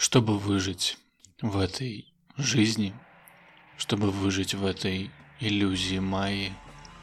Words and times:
Чтобы 0.00 0.38
выжить 0.38 0.96
в 1.42 1.58
этой 1.58 2.06
жизни, 2.38 2.94
чтобы 3.76 4.10
выжить 4.10 4.54
в 4.54 4.64
этой 4.64 5.10
иллюзии 5.40 5.98
Майи, 5.98 6.54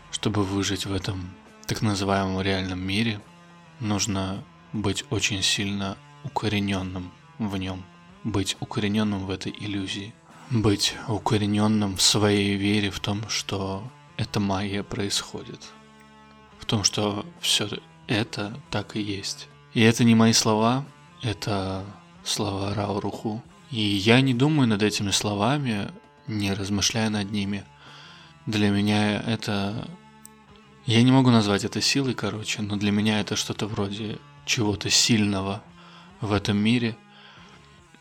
чтобы 0.09 0.43
выжить 0.43 0.87
в 0.87 0.91
этом 0.91 1.29
так 1.67 1.83
называемом 1.83 2.41
реальном 2.41 2.79
мире, 2.79 3.21
нужно 3.79 4.43
быть 4.73 5.05
очень 5.11 5.43
сильно 5.43 5.95
укорененным 6.23 7.11
в 7.37 7.55
нем, 7.57 7.85
быть 8.23 8.57
укорененным 8.61 9.27
в 9.27 9.29
этой 9.29 9.51
иллюзии, 9.51 10.11
быть 10.49 10.95
укорененным 11.07 11.97
в 11.97 12.01
своей 12.01 12.55
вере 12.55 12.89
в 12.89 12.99
том, 12.99 13.29
что 13.29 13.83
эта 14.17 14.39
магия 14.39 14.81
происходит, 14.81 15.61
в 16.57 16.65
том, 16.65 16.83
что 16.83 17.27
все 17.41 17.69
это 18.07 18.59
так 18.71 18.95
и 18.95 19.01
есть. 19.01 19.49
И 19.75 19.81
это 19.81 20.03
не 20.03 20.15
мои 20.15 20.33
слова, 20.33 20.83
это 21.21 21.85
слова 22.27 22.73
Рауруху. 22.73 23.41
И 23.71 23.79
я 23.79 24.21
не 24.21 24.33
думаю 24.33 24.67
над 24.67 24.81
этими 24.83 25.11
словами, 25.11 25.91
не 26.27 26.53
размышляя 26.53 27.09
над 27.09 27.31
ними. 27.31 27.63
Для 28.45 28.69
меня 28.69 29.19
это... 29.21 29.87
Я 30.85 31.03
не 31.03 31.11
могу 31.11 31.31
назвать 31.31 31.65
это 31.65 31.81
силой, 31.81 32.13
короче, 32.13 32.61
но 32.61 32.77
для 32.77 32.91
меня 32.91 33.19
это 33.19 33.35
что-то 33.35 33.67
вроде 33.67 34.19
чего-то 34.45 34.89
сильного 34.89 35.61
в 36.21 36.31
этом 36.31 36.57
мире. 36.57 36.95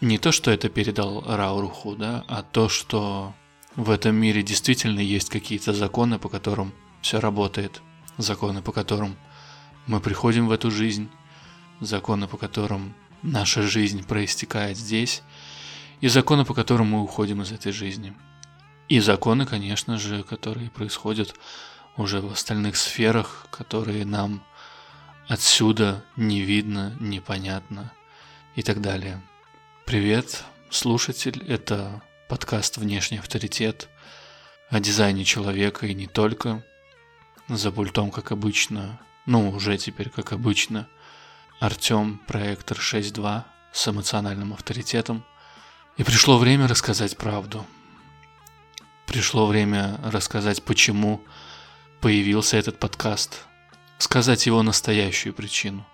Не 0.01 0.19
то, 0.19 0.31
что 0.31 0.51
это 0.51 0.69
передал 0.69 1.25
Рауруху, 1.27 1.97
да, 1.97 2.25
а 2.29 2.43
то, 2.43 2.69
что 2.69 3.35
в 3.75 3.91
этом 3.91 4.15
мире 4.15 4.43
действительно 4.43 5.01
есть 5.01 5.31
какие-то 5.31 5.73
законы, 5.73 6.19
по 6.19 6.29
которым 6.29 6.73
все 7.03 7.19
работает. 7.19 7.83
Законы, 8.19 8.63
по 8.63 8.73
которым 8.73 9.17
мы 9.87 10.01
приходим 10.01 10.47
в 10.47 10.53
эту 10.53 10.71
жизнь, 10.71 11.09
законы, 11.81 12.29
по 12.29 12.37
которым 12.37 12.95
наша 13.27 13.63
жизнь 13.63 14.07
проистекает 14.07 14.79
здесь, 14.79 15.23
и 16.01 16.09
законы, 16.09 16.45
по 16.45 16.55
которым 16.55 16.89
мы 16.89 17.03
уходим 17.03 17.43
из 17.43 17.53
этой 17.53 17.73
жизни. 17.73 18.15
И 18.89 19.01
законы, 19.01 19.47
конечно 19.47 19.99
же, 19.99 20.23
которые 20.23 20.71
происходят 20.71 21.35
уже 21.97 22.21
в 22.21 22.31
остальных 22.31 22.77
сферах, 22.77 23.47
которые 23.51 24.05
нам 24.05 24.45
отсюда 25.29 26.05
не 26.17 26.41
видно, 26.41 26.97
непонятно 27.01 27.93
и 28.55 28.63
так 28.63 28.81
далее. 28.81 29.21
Привет, 29.85 30.45
слушатель, 30.71 31.43
это 31.49 32.03
подкаст 32.29 32.77
«Внешний 32.77 33.19
авторитет» 33.19 33.89
о 34.71 34.79
дизайне 34.79 35.25
человека 35.25 35.87
и 35.87 35.95
не 35.95 36.07
только. 36.07 36.65
За 37.49 37.73
пультом, 37.73 38.11
как 38.11 38.31
обычно, 38.33 39.01
ну, 39.25 39.51
уже 39.51 39.79
теперь 39.79 40.11
как 40.11 40.33
обычно, 40.33 40.89
Артем, 41.59 42.21
проектор 42.27 42.77
6.2 42.77 43.45
с 43.73 43.89
эмоциональным 43.89 44.53
авторитетом. 44.53 45.25
И 45.97 46.03
пришло 46.03 46.37
время 46.37 46.69
рассказать 46.69 47.17
правду. 47.17 47.65
Пришло 49.07 49.47
время 49.47 49.99
рассказать, 50.05 50.63
почему 50.63 51.23
появился 52.03 52.59
этот 52.59 52.79
подкаст. 52.79 53.47
Сказать 53.97 54.45
его 54.45 54.63
настоящую 54.63 55.33
причину. 55.33 55.87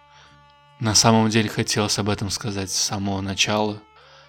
На 0.81 0.97
самом 0.97 1.31
деле 1.31 1.49
хотелось 1.49 1.97
об 2.01 2.09
этом 2.09 2.31
сказать 2.31 2.73
с 2.73 2.77
самого 2.77 3.21
начала, 3.21 3.81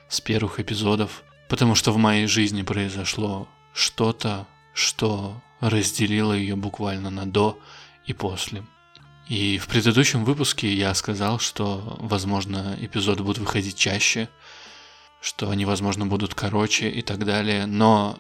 с 0.10 0.22
первых 0.22 0.60
эпизодов, 0.60 1.24
потому 1.50 1.74
что 1.74 1.92
в 1.92 1.98
моей 1.98 2.28
жизни 2.28 2.62
произошло 2.62 3.48
что-то, 3.74 4.46
что 4.76 5.42
разделило 5.62 6.34
ее 6.34 6.56
буквально 6.56 7.10
на 7.10 7.26
до 7.26 7.60
и 8.06 8.14
после. 8.14 8.64
И 9.28 9.58
в 9.58 9.68
предыдущем 9.68 10.26
выпуске 10.26 10.74
я 10.74 10.94
сказал, 10.94 11.40
что, 11.40 11.98
возможно, 12.00 12.76
эпизоды 12.80 13.24
будут 13.24 13.40
выходить 13.40 13.78
чаще, 13.78 14.30
что 15.22 15.50
они, 15.50 15.66
возможно, 15.66 16.06
будут 16.06 16.36
короче 16.36 16.90
и 16.90 17.02
так 17.02 17.26
далее, 17.26 17.66
но 17.66 18.20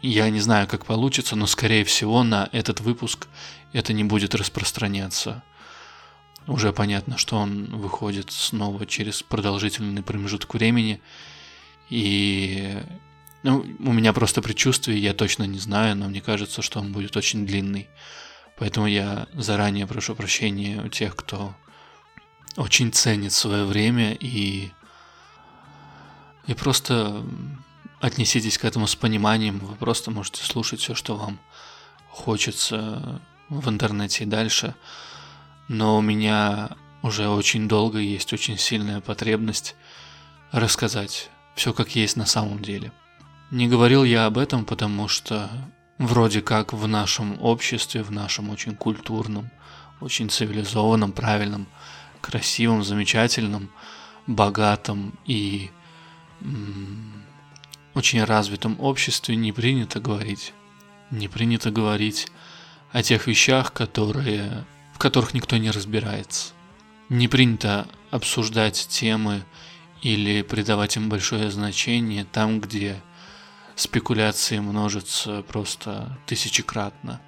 я 0.00 0.30
не 0.30 0.40
знаю, 0.40 0.66
как 0.66 0.86
получится, 0.86 1.36
но, 1.36 1.46
скорее 1.46 1.84
всего, 1.84 2.22
на 2.22 2.48
этот 2.52 2.80
выпуск 2.80 3.28
это 3.72 3.92
не 3.92 4.04
будет 4.04 4.34
распространяться. 4.34 5.42
Уже 6.46 6.72
понятно, 6.72 7.18
что 7.18 7.36
он 7.36 7.66
выходит 7.66 8.30
снова 8.30 8.86
через 8.86 9.22
продолжительный 9.22 10.02
промежуток 10.02 10.54
времени, 10.54 11.02
и 11.90 12.78
ну, 13.42 13.64
у 13.80 13.92
меня 13.92 14.14
просто 14.14 14.40
предчувствие, 14.40 14.98
я 14.98 15.12
точно 15.12 15.44
не 15.44 15.58
знаю, 15.58 15.94
но 15.96 16.08
мне 16.08 16.22
кажется, 16.22 16.62
что 16.62 16.80
он 16.80 16.92
будет 16.92 17.16
очень 17.16 17.46
длинный. 17.46 17.88
Поэтому 18.58 18.86
я 18.86 19.28
заранее 19.34 19.86
прошу 19.86 20.14
прощения 20.14 20.82
у 20.82 20.88
тех, 20.88 21.14
кто 21.14 21.54
очень 22.56 22.92
ценит 22.92 23.32
свое 23.32 23.64
время 23.64 24.14
и, 24.14 24.70
и 26.46 26.54
просто 26.54 27.24
отнеситесь 28.00 28.58
к 28.58 28.64
этому 28.64 28.86
с 28.86 28.96
пониманием. 28.96 29.58
Вы 29.58 29.76
просто 29.76 30.10
можете 30.10 30.44
слушать 30.44 30.80
все, 30.80 30.94
что 30.94 31.16
вам 31.16 31.38
хочется 32.10 33.20
в 33.48 33.68
интернете 33.68 34.24
и 34.24 34.26
дальше. 34.26 34.74
Но 35.68 35.98
у 35.98 36.00
меня 36.00 36.70
уже 37.02 37.28
очень 37.28 37.68
долго 37.68 37.98
есть 37.98 38.32
очень 38.32 38.58
сильная 38.58 39.00
потребность 39.00 39.76
рассказать 40.50 41.30
все 41.54 41.72
как 41.72 41.94
есть 41.96 42.16
на 42.16 42.26
самом 42.26 42.62
деле. 42.62 42.92
Не 43.50 43.68
говорил 43.68 44.04
я 44.04 44.26
об 44.26 44.38
этом, 44.38 44.64
потому 44.64 45.08
что 45.08 45.50
вроде 45.98 46.40
как 46.40 46.72
в 46.72 46.86
нашем 46.86 47.40
обществе, 47.42 48.02
в 48.02 48.10
нашем 48.10 48.50
очень 48.50 48.74
культурном, 48.74 49.50
очень 50.00 50.30
цивилизованном, 50.30 51.12
правильном, 51.12 51.66
красивом, 52.20 52.84
замечательном, 52.84 53.70
богатом 54.26 55.18
и 55.26 55.70
очень 57.94 58.22
развитом 58.22 58.76
обществе 58.80 59.34
не 59.34 59.52
принято 59.52 60.00
говорить. 60.00 60.52
Не 61.10 61.26
принято 61.26 61.70
говорить 61.70 62.28
о 62.92 63.02
тех 63.02 63.26
вещах, 63.26 63.72
которые, 63.72 64.64
в 64.94 64.98
которых 64.98 65.34
никто 65.34 65.56
не 65.56 65.70
разбирается. 65.70 66.52
Не 67.08 67.28
принято 67.28 67.88
обсуждать 68.10 68.86
темы 68.88 69.44
или 70.02 70.42
придавать 70.42 70.96
им 70.96 71.08
большое 71.08 71.50
значение 71.50 72.24
там, 72.24 72.60
где 72.60 73.02
спекуляции 73.78 74.58
множатся 74.58 75.42
просто 75.42 76.18
тысячекратно. 76.26 77.20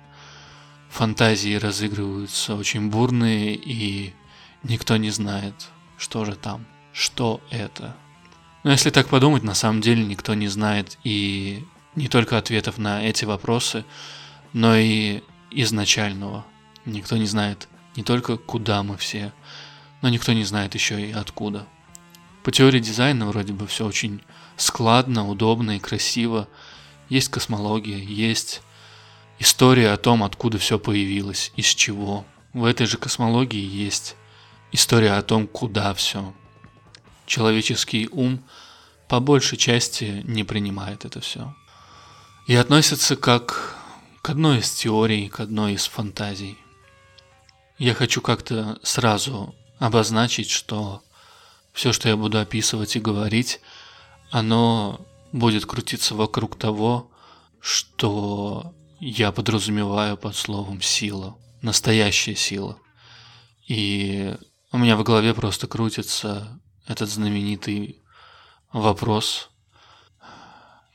Фантазии 0.90 1.54
разыгрываются 1.54 2.56
очень 2.56 2.90
бурные, 2.90 3.54
и 3.54 4.12
никто 4.64 4.96
не 4.96 5.10
знает, 5.10 5.54
что 5.96 6.24
же 6.24 6.34
там, 6.34 6.66
что 6.92 7.40
это. 7.50 7.96
Но 8.64 8.72
если 8.72 8.90
так 8.90 9.08
подумать, 9.08 9.44
на 9.44 9.54
самом 9.54 9.80
деле 9.80 10.04
никто 10.04 10.34
не 10.34 10.48
знает 10.48 10.98
и 11.04 11.64
не 11.94 12.08
только 12.08 12.36
ответов 12.36 12.78
на 12.78 13.02
эти 13.02 13.24
вопросы, 13.24 13.84
но 14.52 14.76
и 14.76 15.22
изначального. 15.52 16.44
Никто 16.84 17.16
не 17.16 17.26
знает 17.26 17.68
не 17.94 18.02
только 18.02 18.36
куда 18.36 18.82
мы 18.82 18.96
все, 18.96 19.32
но 20.02 20.08
никто 20.08 20.32
не 20.32 20.44
знает 20.44 20.74
еще 20.74 21.00
и 21.00 21.12
откуда. 21.12 21.66
По 22.42 22.50
теории 22.50 22.80
дизайна 22.80 23.26
вроде 23.26 23.52
бы 23.52 23.66
все 23.66 23.86
очень 23.86 24.22
складно, 24.60 25.28
удобно 25.28 25.76
и 25.76 25.80
красиво. 25.80 26.48
Есть 27.08 27.28
космология, 27.28 27.98
есть 27.98 28.62
история 29.38 29.90
о 29.92 29.96
том, 29.96 30.22
откуда 30.22 30.58
все 30.58 30.78
появилось, 30.78 31.52
из 31.56 31.66
чего. 31.66 32.24
В 32.52 32.64
этой 32.64 32.86
же 32.86 32.98
космологии 32.98 33.64
есть 33.64 34.16
история 34.72 35.12
о 35.12 35.22
том, 35.22 35.46
куда 35.46 35.94
все. 35.94 36.32
Человеческий 37.26 38.08
ум 38.12 38.42
по 39.08 39.20
большей 39.20 39.58
части 39.58 40.22
не 40.24 40.44
принимает 40.44 41.04
это 41.04 41.20
все. 41.20 41.54
И 42.46 42.54
относится 42.54 43.16
как 43.16 43.76
к 44.22 44.30
одной 44.30 44.58
из 44.58 44.70
теорий, 44.70 45.28
к 45.28 45.40
одной 45.40 45.74
из 45.74 45.86
фантазий. 45.86 46.58
Я 47.78 47.94
хочу 47.94 48.20
как-то 48.20 48.78
сразу 48.82 49.54
обозначить, 49.78 50.50
что 50.50 51.02
все, 51.72 51.92
что 51.92 52.08
я 52.08 52.16
буду 52.16 52.38
описывать 52.38 52.96
и 52.96 53.00
говорить, 53.00 53.60
оно 54.30 55.00
будет 55.32 55.66
крутиться 55.66 56.14
вокруг 56.14 56.58
того, 56.58 57.10
что 57.60 58.74
я 59.00 59.32
подразумеваю 59.32 60.16
под 60.16 60.36
словом 60.36 60.82
сила, 60.82 61.36
настоящая 61.62 62.34
сила. 62.34 62.78
И 63.66 64.36
у 64.72 64.78
меня 64.78 64.96
в 64.96 65.02
голове 65.02 65.34
просто 65.34 65.66
крутится 65.66 66.60
этот 66.86 67.08
знаменитый 67.08 68.02
вопрос 68.72 69.50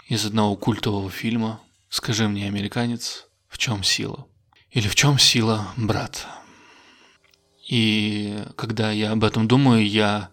из 0.08 0.26
одного 0.26 0.56
культового 0.56 1.10
фильма 1.10 1.60
«Скажи 1.90 2.28
мне, 2.28 2.48
американец, 2.48 3.28
в 3.48 3.58
чем 3.58 3.84
сила?» 3.84 4.28
Или 4.72 4.88
«В 4.88 4.96
чем 4.96 5.18
сила, 5.20 5.68
брат?» 5.78 6.28
И 7.68 8.44
когда 8.56 8.92
я 8.92 9.12
об 9.12 9.24
этом 9.24 9.48
думаю, 9.48 9.88
я 9.88 10.30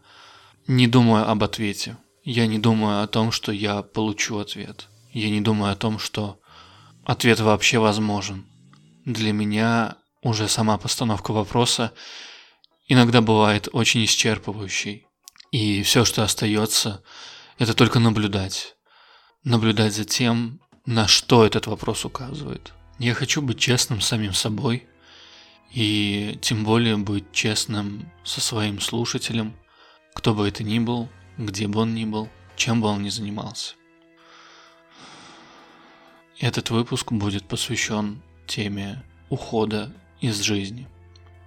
не 0.66 0.86
думаю 0.86 1.28
об 1.28 1.42
ответе. 1.42 1.96
Я 2.24 2.46
не 2.46 2.58
думаю 2.58 3.02
о 3.02 3.06
том, 3.08 3.32
что 3.32 3.50
я 3.52 3.82
получу 3.82 4.38
ответ. 4.38 4.88
Я 5.12 5.28
не 5.28 5.40
думаю 5.40 5.72
о 5.72 5.76
том, 5.76 5.98
что 5.98 6.40
ответ 7.04 7.40
вообще 7.40 7.78
возможен. 7.78 8.46
Для 9.04 9.32
меня 9.32 9.96
уже 10.22 10.48
сама 10.48 10.78
постановка 10.78 11.32
вопроса 11.32 11.92
иногда 12.86 13.20
бывает 13.20 13.68
очень 13.72 14.04
исчерпывающей. 14.04 15.06
И 15.50 15.82
все, 15.82 16.04
что 16.04 16.22
остается, 16.22 17.02
это 17.58 17.74
только 17.74 17.98
наблюдать. 17.98 18.76
Наблюдать 19.42 19.92
за 19.92 20.04
тем, 20.04 20.60
на 20.86 21.08
что 21.08 21.44
этот 21.44 21.66
вопрос 21.66 22.04
указывает. 22.04 22.72
Я 22.98 23.14
хочу 23.14 23.42
быть 23.42 23.58
честным 23.58 24.00
с 24.00 24.06
самим 24.06 24.32
собой, 24.32 24.86
и 25.72 26.38
тем 26.40 26.64
более 26.64 26.96
быть 26.96 27.32
честным 27.32 28.12
со 28.24 28.40
своим 28.40 28.80
слушателем, 28.80 29.56
кто 30.14 30.34
бы 30.34 30.46
это 30.46 30.62
ни 30.62 30.78
был, 30.78 31.08
где 31.38 31.68
бы 31.68 31.80
он 31.80 31.94
ни 31.94 32.04
был, 32.04 32.28
чем 32.56 32.80
бы 32.80 32.88
он 32.88 33.02
ни 33.02 33.08
занимался. 33.08 33.74
Этот 36.38 36.70
выпуск 36.70 37.12
будет 37.12 37.46
посвящен 37.46 38.22
теме 38.46 39.02
ухода 39.28 39.92
из 40.20 40.40
жизни. 40.40 40.88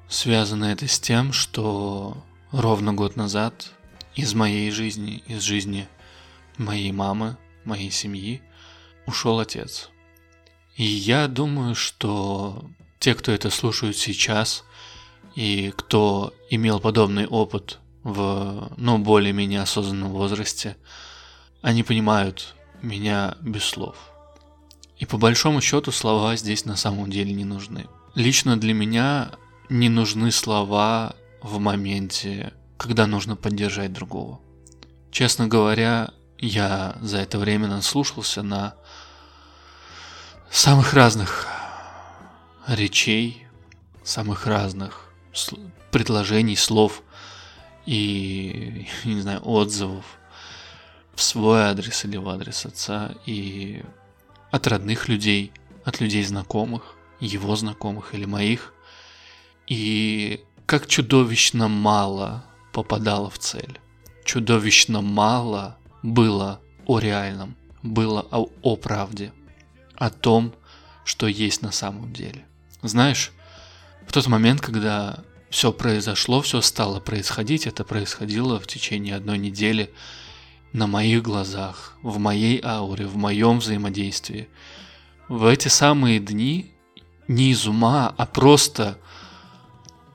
Связано 0.08 0.66
это 0.66 0.88
с 0.88 1.00
тем, 1.00 1.34
что 1.34 2.24
ровно 2.52 2.94
год 2.94 3.16
назад 3.16 3.72
из 4.16 4.34
моей 4.34 4.72
жизни, 4.72 5.24
из 5.28 5.42
жизни 5.42 5.88
моей 6.58 6.92
мамы, 6.92 7.38
моей 7.64 7.92
семьи, 7.92 8.42
ушел 9.06 9.40
отец. 9.40 9.90
И 10.76 10.84
я 10.84 11.28
думаю, 11.28 11.76
что 11.76 12.70
те, 13.00 13.16
кто 13.16 13.32
это 13.32 13.50
слушают 13.50 13.98
сейчас, 13.98 14.64
и 15.36 15.74
кто 15.76 16.34
имел 16.50 16.80
подобный 16.80 17.28
опыт 17.28 17.80
в, 18.06 18.72
ну, 18.78 19.00
более-менее 19.00 19.62
осознанном 19.62 20.12
возрасте, 20.12 20.78
они 21.64 21.82
понимают 21.82 22.54
меня 22.84 23.36
без 23.42 23.64
слов. 23.64 23.98
И 25.00 25.06
по 25.08 25.18
большому 25.18 25.60
счету 25.60 25.92
слова 25.92 26.36
здесь 26.36 26.66
на 26.66 26.76
самом 26.76 27.10
деле 27.10 27.34
не 27.34 27.46
нужны. 27.46 27.88
Лично 28.14 28.58
для 28.58 28.76
меня 28.76 29.32
не 29.70 29.90
нужны 29.90 30.32
слова 30.32 31.16
в 31.42 31.58
моменте, 31.58 32.54
когда 32.78 33.08
нужно 33.08 33.36
поддержать 33.36 33.92
другого. 33.92 34.40
Честно 35.12 35.48
говоря, 35.48 36.12
я 36.38 36.98
за 37.02 37.18
это 37.18 37.40
время 37.40 37.68
наслушался 37.68 38.44
на 38.44 38.76
самых 40.52 40.94
разных 40.94 41.48
речей, 42.68 43.48
самых 44.04 44.46
разных 44.46 45.12
предложений, 45.90 46.58
слов 46.58 47.02
и, 47.86 48.88
не 49.04 49.22
знаю, 49.22 49.42
отзывов 49.44 50.06
в 51.14 51.22
свой 51.22 51.62
адрес 51.62 52.06
или 52.06 52.18
в 52.18 52.28
адрес 52.28 52.66
отца, 52.66 53.14
и 53.26 53.84
от 54.52 54.68
родных 54.68 55.08
людей, 55.08 55.52
от 55.84 56.02
людей 56.02 56.24
знакомых, 56.24 56.96
его 57.20 57.56
знакомых 57.56 58.14
или 58.14 58.26
моих. 58.26 58.74
И 59.68 60.44
как 60.66 60.88
чудовищно 60.88 61.68
мало 61.68 62.44
попадало 62.72 63.30
в 63.30 63.40
цель. 63.40 63.80
Чудовищно 64.26 65.02
мало 65.02 65.78
было 66.04 66.60
о 66.86 67.00
реальном, 67.00 67.56
было 67.84 68.26
о, 68.32 68.48
о 68.62 68.76
правде, 68.76 69.32
о 69.96 70.10
том, 70.10 70.54
что 71.04 71.28
есть 71.28 71.62
на 71.62 71.72
самом 71.72 72.12
деле. 72.14 72.46
Знаешь, 72.82 73.32
в 74.08 74.12
тот 74.12 74.28
момент, 74.28 74.62
когда 74.62 75.24
все 75.50 75.72
произошло, 75.72 76.42
все 76.42 76.62
стало 76.62 77.00
происходить, 77.00 77.68
это 77.68 77.84
происходило 77.84 78.60
в 78.60 78.68
течение 78.68 79.16
одной 79.16 79.38
недели 79.38 79.92
на 80.74 80.88
моих 80.88 81.24
глазах, 81.24 81.94
в 82.02 82.20
моей 82.20 82.60
ауре, 82.64 83.06
в 83.06 83.16
моем 83.16 83.60
взаимодействии. 83.60 84.50
В 85.30 85.46
эти 85.46 85.70
самые 85.70 86.20
дни 86.20 86.72
не 87.28 87.52
из 87.52 87.66
ума, 87.66 88.14
а 88.18 88.26
просто 88.26 89.00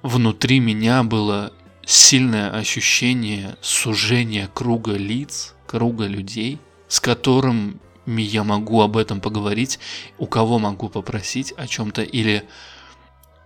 внутри 0.02 0.60
меня 0.60 1.02
было 1.02 1.52
сильное 1.86 2.50
ощущение 2.50 3.56
сужения 3.60 4.48
круга 4.52 4.92
лиц, 4.92 5.54
круга 5.66 6.06
людей, 6.06 6.58
с 6.88 7.00
которыми 7.00 7.78
я 8.06 8.44
могу 8.44 8.80
об 8.80 8.96
этом 8.96 9.20
поговорить, 9.20 9.78
у 10.18 10.26
кого 10.26 10.58
могу 10.58 10.88
попросить 10.88 11.52
о 11.56 11.66
чем-то 11.66 12.02
или 12.02 12.44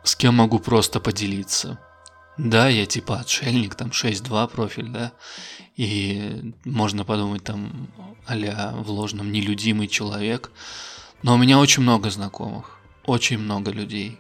с 0.05 0.15
кем 0.15 0.37
могу 0.37 0.59
просто 0.61 1.01
поделиться. 1.01 1.79
Да, 2.39 2.69
я 2.69 2.87
типа 2.87 3.19
отшельник, 3.19 3.75
там 3.75 3.89
6.2 3.89 4.49
профиль, 4.49 4.89
да, 4.89 5.13
и 5.77 6.53
можно 6.65 7.05
подумать 7.05 7.45
там 7.45 7.89
а 8.27 8.73
вложенном 8.77 9.31
нелюдимый 9.33 9.89
человек, 9.89 10.51
но 11.23 11.35
у 11.35 11.37
меня 11.37 11.59
очень 11.59 11.83
много 11.83 12.11
знакомых, 12.11 12.79
очень 13.05 13.39
много 13.39 13.71
людей, 13.71 14.19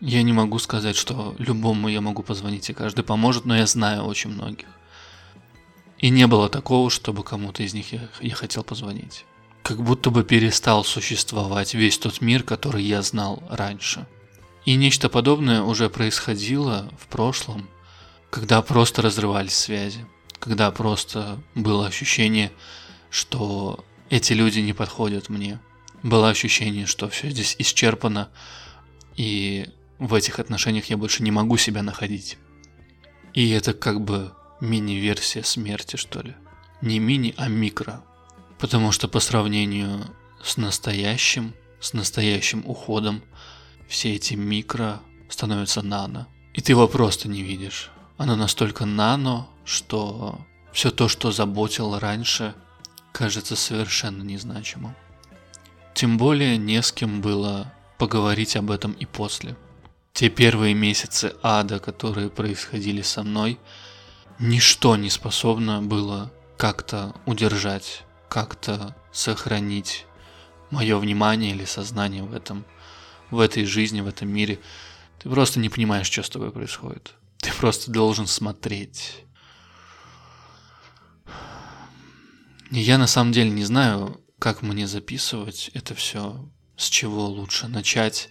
я 0.00 0.22
не 0.22 0.32
могу 0.32 0.58
сказать, 0.58 0.96
что 0.96 1.34
любому 1.38 1.88
я 1.88 2.00
могу 2.00 2.22
позвонить 2.22 2.70
и 2.70 2.72
каждый 2.74 3.04
поможет, 3.04 3.44
но 3.44 3.56
я 3.56 3.66
знаю 3.66 4.04
очень 4.04 4.30
многих. 4.30 4.68
И 5.98 6.08
не 6.08 6.26
было 6.26 6.48
такого, 6.48 6.88
чтобы 6.88 7.22
кому-то 7.22 7.62
из 7.62 7.74
них 7.74 7.92
я, 7.92 8.08
я 8.22 8.34
хотел 8.34 8.64
позвонить. 8.64 9.26
Как 9.62 9.82
будто 9.82 10.10
бы 10.10 10.24
перестал 10.24 10.84
существовать 10.84 11.74
весь 11.74 11.98
тот 11.98 12.22
мир, 12.22 12.42
который 12.42 12.82
я 12.82 13.02
знал 13.02 13.42
раньше. 13.50 14.06
И 14.64 14.74
нечто 14.74 15.08
подобное 15.08 15.62
уже 15.62 15.88
происходило 15.88 16.90
в 16.98 17.06
прошлом, 17.06 17.68
когда 18.30 18.62
просто 18.62 19.02
разрывались 19.02 19.54
связи, 19.54 20.06
когда 20.38 20.70
просто 20.70 21.40
было 21.54 21.86
ощущение, 21.86 22.52
что 23.10 23.84
эти 24.10 24.32
люди 24.32 24.60
не 24.60 24.72
подходят 24.72 25.28
мне. 25.28 25.60
Было 26.02 26.30
ощущение, 26.30 26.86
что 26.86 27.08
все 27.08 27.30
здесь 27.30 27.56
исчерпано, 27.58 28.30
и 29.16 29.68
в 29.98 30.14
этих 30.14 30.38
отношениях 30.38 30.86
я 30.86 30.96
больше 30.96 31.22
не 31.22 31.30
могу 31.30 31.56
себя 31.56 31.82
находить. 31.82 32.38
И 33.34 33.50
это 33.50 33.74
как 33.74 34.00
бы 34.00 34.32
мини-версия 34.60 35.42
смерти, 35.42 35.96
что 35.96 36.22
ли. 36.22 36.34
Не 36.80 36.98
мини, 36.98 37.34
а 37.36 37.48
микро. 37.48 38.02
Потому 38.58 38.92
что 38.92 39.08
по 39.08 39.20
сравнению 39.20 40.04
с 40.42 40.56
настоящим, 40.56 41.54
с 41.80 41.92
настоящим 41.92 42.62
уходом, 42.66 43.22
все 43.90 44.14
эти 44.14 44.34
микро 44.34 45.00
становятся 45.28 45.82
нано. 45.82 46.28
И 46.54 46.60
ты 46.60 46.72
его 46.72 46.86
просто 46.86 47.28
не 47.28 47.42
видишь. 47.42 47.90
Оно 48.16 48.36
настолько 48.36 48.86
нано, 48.86 49.48
что 49.64 50.40
все 50.72 50.90
то, 50.92 51.08
что 51.08 51.32
заботило 51.32 51.98
раньше, 51.98 52.54
кажется 53.12 53.56
совершенно 53.56 54.22
незначимым. 54.22 54.94
Тем 55.92 56.18
более 56.18 56.56
не 56.56 56.80
с 56.80 56.92
кем 56.92 57.20
было 57.20 57.72
поговорить 57.98 58.56
об 58.56 58.70
этом 58.70 58.92
и 58.92 59.06
после. 59.06 59.56
Те 60.12 60.28
первые 60.28 60.72
месяцы 60.74 61.34
ада, 61.42 61.80
которые 61.80 62.30
происходили 62.30 63.02
со 63.02 63.24
мной, 63.24 63.58
ничто 64.38 64.96
не 64.96 65.10
способно 65.10 65.82
было 65.82 66.30
как-то 66.56 67.14
удержать, 67.26 68.04
как-то 68.28 68.94
сохранить 69.10 70.06
мое 70.70 70.96
внимание 70.96 71.50
или 71.50 71.64
сознание 71.64 72.22
в 72.22 72.34
этом, 72.34 72.64
в 73.30 73.40
этой 73.40 73.64
жизни, 73.64 74.00
в 74.00 74.06
этом 74.06 74.28
мире. 74.28 74.58
Ты 75.18 75.28
просто 75.28 75.60
не 75.60 75.68
понимаешь, 75.68 76.06
что 76.06 76.22
с 76.22 76.30
тобой 76.30 76.50
происходит. 76.50 77.14
Ты 77.38 77.52
просто 77.52 77.90
должен 77.90 78.26
смотреть. 78.26 79.24
И 82.70 82.78
я 82.78 82.98
на 82.98 83.06
самом 83.06 83.32
деле 83.32 83.50
не 83.50 83.64
знаю, 83.64 84.20
как 84.38 84.62
мне 84.62 84.86
записывать 84.86 85.70
это 85.74 85.94
все, 85.94 86.48
с 86.76 86.88
чего 86.88 87.26
лучше 87.26 87.68
начать 87.68 88.30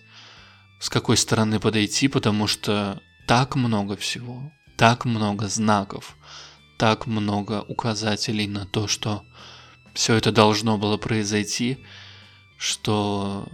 с 0.80 0.90
какой 0.90 1.18
стороны 1.18 1.60
подойти, 1.60 2.08
потому 2.08 2.48
что 2.48 3.02
так 3.28 3.56
много 3.56 3.98
всего, 3.98 4.52
так 4.78 5.06
много 5.06 5.48
знаков, 5.48 6.16
так 6.78 7.06
много 7.06 7.66
указателей 7.68 8.48
на 8.48 8.66
то, 8.66 8.88
что 8.88 9.24
все 9.94 10.16
это 10.16 10.32
должно 10.32 10.78
было 10.78 10.98
произойти, 10.98 11.80
что, 12.58 13.48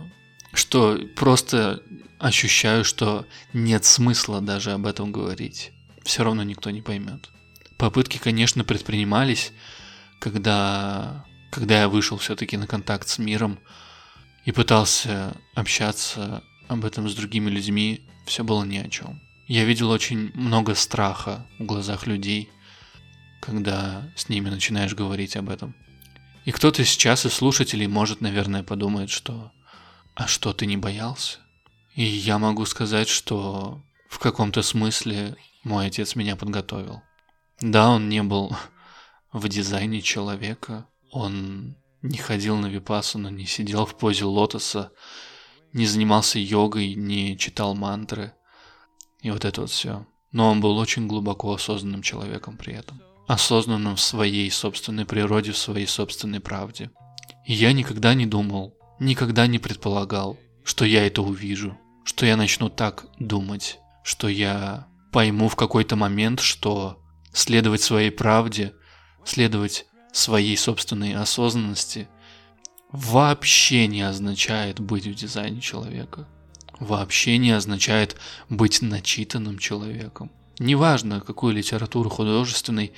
что 0.58 1.00
просто 1.16 1.82
ощущаю, 2.20 2.84
что 2.84 3.26
нет 3.54 3.86
смысла 3.86 4.42
даже 4.42 4.72
об 4.72 4.86
этом 4.86 5.12
говорить. 5.12 5.72
Все 6.04 6.24
равно 6.24 6.44
никто 6.44 6.70
не 6.72 6.82
поймет. 6.82 7.30
Попытки, 7.78 8.18
конечно, 8.18 8.64
предпринимались, 8.64 9.52
когда, 10.20 11.26
когда 11.52 11.82
я 11.82 11.90
вышел 11.90 12.18
все-таки 12.18 12.58
на 12.58 12.68
контакт 12.68 13.08
с 13.08 13.18
миром 13.18 13.60
и 14.46 14.52
пытался 14.52 15.36
общаться 15.54 16.44
об 16.68 16.86
этом 16.86 17.10
с 17.10 17.16
другими 17.16 17.50
людьми, 17.50 18.02
все 18.26 18.44
было 18.44 18.64
ни 18.64 18.78
о 18.78 18.90
чем. 18.90 19.22
Я 19.48 19.66
видел 19.66 19.92
очень 19.92 20.32
много 20.34 20.74
страха 20.74 21.46
в 21.60 21.66
глазах 21.66 22.08
людей, 22.08 22.50
когда 23.42 24.12
с 24.16 24.30
ними 24.30 24.50
начинаешь 24.50 24.96
говорить 24.96 25.36
об 25.36 25.50
этом. 25.50 25.76
И 26.46 26.52
кто-то 26.52 26.84
сейчас 26.86 27.26
из 27.26 27.34
слушателей 27.34 27.88
может, 27.88 28.22
наверное, 28.22 28.64
подумать, 28.64 29.10
что 29.10 29.52
«А 30.16 30.28
что, 30.28 30.54
ты 30.54 30.66
не 30.66 30.78
боялся?» 30.78 31.40
И 31.96 32.04
я 32.04 32.40
могу 32.40 32.66
сказать, 32.66 33.08
что 33.08 33.82
в 34.10 34.20
каком-то 34.20 34.62
смысле 34.62 35.38
мой 35.64 35.88
отец 35.88 36.16
меня 36.16 36.36
подготовил. 36.36 37.02
Да, 37.62 37.90
он 37.90 38.10
не 38.10 38.22
был 38.22 38.56
в 39.32 39.48
дизайне 39.48 40.02
человека, 40.02 40.88
он 41.12 41.76
не 42.02 42.18
ходил 42.18 42.58
на 42.58 42.68
випассану, 42.68 43.30
не 43.30 43.46
сидел 43.46 43.86
в 43.86 43.98
позе 43.98 44.26
лотоса, 44.26 44.92
не 45.74 45.86
занимался 45.86 46.40
йогой, 46.40 46.96
не 46.96 47.38
читал 47.38 47.76
мантры. 47.76 48.34
И 49.22 49.32
вот 49.32 49.46
это 49.46 49.62
вот 49.62 49.70
все. 49.70 50.06
Но 50.32 50.52
он 50.52 50.60
был 50.60 50.78
очень 50.78 51.08
глубоко 51.08 51.54
осознанным 51.54 52.02
человеком 52.02 52.58
при 52.58 52.74
этом. 52.74 53.02
осознанным 53.28 53.96
в 53.96 54.02
своей 54.02 54.52
собственной 54.52 55.06
природе, 55.06 55.52
в 55.52 55.58
своей 55.58 55.88
собственной 55.88 56.40
правде. 56.40 56.92
И 57.46 57.54
я 57.54 57.74
никогда 57.74 58.14
не 58.14 58.26
думал, 58.26 58.78
никогда 59.00 59.48
не 59.48 59.60
предполагал, 59.60 60.38
что 60.64 60.86
я 60.86 61.06
это 61.06 61.22
увижу, 61.22 61.78
что 62.04 62.26
я 62.26 62.38
начну 62.38 62.70
так 62.70 63.06
думать, 63.20 63.80
что 64.04 64.28
я 64.28 64.88
пойму 65.12 65.48
в 65.50 65.56
какой-то 65.56 65.96
момент, 65.96 66.40
что 66.40 67.02
следовать 67.34 67.82
своей 67.82 68.12
правде, 68.12 68.74
следовать 69.24 69.86
своей 70.14 70.56
собственной 70.56 71.14
осознанности 71.16 72.08
вообще 72.92 73.88
не 73.88 74.02
означает 74.02 74.80
быть 74.80 75.06
в 75.06 75.14
дизайне 75.16 75.62
человека. 75.62 76.28
Вообще 76.80 77.38
не 77.38 77.52
означает 77.52 78.16
быть 78.50 78.82
начитанным 78.82 79.58
человеком. 79.60 80.32
Неважно, 80.60 81.22
какой 81.22 81.54
литературы 81.54 82.10
художественной 82.10 82.94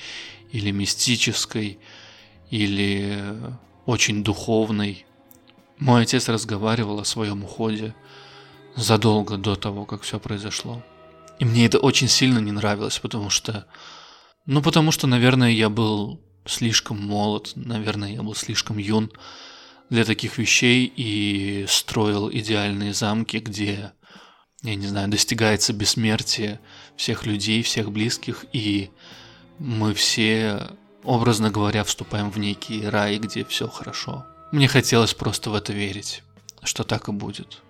или 0.51 0.71
мистической, 0.71 1.79
или 2.49 3.35
очень 3.85 4.23
духовной. 4.23 5.06
Мой 5.79 6.03
отец 6.03 6.27
разговаривал 6.27 6.99
о 6.99 7.05
своем 7.05 7.43
уходе 7.43 7.93
задолго 8.75 9.37
до 9.37 9.55
того, 9.55 9.85
как 9.85 10.01
все 10.01 10.19
произошло. 10.19 10.83
И 11.39 11.45
мне 11.45 11.65
это 11.65 11.77
очень 11.77 12.07
сильно 12.07 12.39
не 12.39 12.51
нравилось, 12.51 12.99
потому 12.99 13.29
что... 13.29 13.67
Ну, 14.45 14.61
потому 14.61 14.91
что, 14.91 15.07
наверное, 15.07 15.51
я 15.51 15.69
был 15.69 16.21
слишком 16.45 16.99
молод, 16.99 17.51
наверное, 17.55 18.13
я 18.13 18.23
был 18.23 18.33
слишком 18.33 18.77
юн 18.77 19.11
для 19.89 20.03
таких 20.03 20.37
вещей 20.37 20.91
и 20.95 21.65
строил 21.67 22.29
идеальные 22.31 22.93
замки, 22.93 23.37
где, 23.37 23.91
я 24.63 24.75
не 24.75 24.87
знаю, 24.87 25.09
достигается 25.09 25.73
бессмертие 25.73 26.59
всех 26.95 27.25
людей, 27.25 27.61
всех 27.61 27.91
близких, 27.91 28.45
и 28.53 28.89
мы 29.59 29.93
все, 29.93 30.69
образно 31.03 31.51
говоря, 31.51 31.83
вступаем 31.83 32.31
в 32.31 32.39
некий 32.39 32.85
рай, 32.87 33.17
где 33.17 33.43
все 33.43 33.67
хорошо. 33.67 34.25
Мне 34.51 34.67
хотелось 34.67 35.13
просто 35.13 35.49
в 35.49 35.55
это 35.55 35.73
верить, 35.73 36.23
что 36.63 36.83
так 36.83 37.09
и 37.09 37.11
будет. 37.11 37.61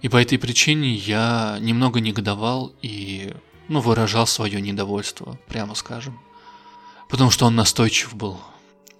И 0.00 0.08
по 0.08 0.16
этой 0.16 0.38
причине 0.38 0.94
я 0.94 1.58
немного 1.60 2.00
негодовал 2.00 2.74
и, 2.80 3.34
ну, 3.68 3.80
выражал 3.80 4.26
свое 4.26 4.60
недовольство, 4.60 5.38
прямо 5.46 5.74
скажем. 5.74 6.18
Потому 7.08 7.30
что 7.30 7.46
он 7.46 7.54
настойчив 7.54 8.14
был. 8.14 8.40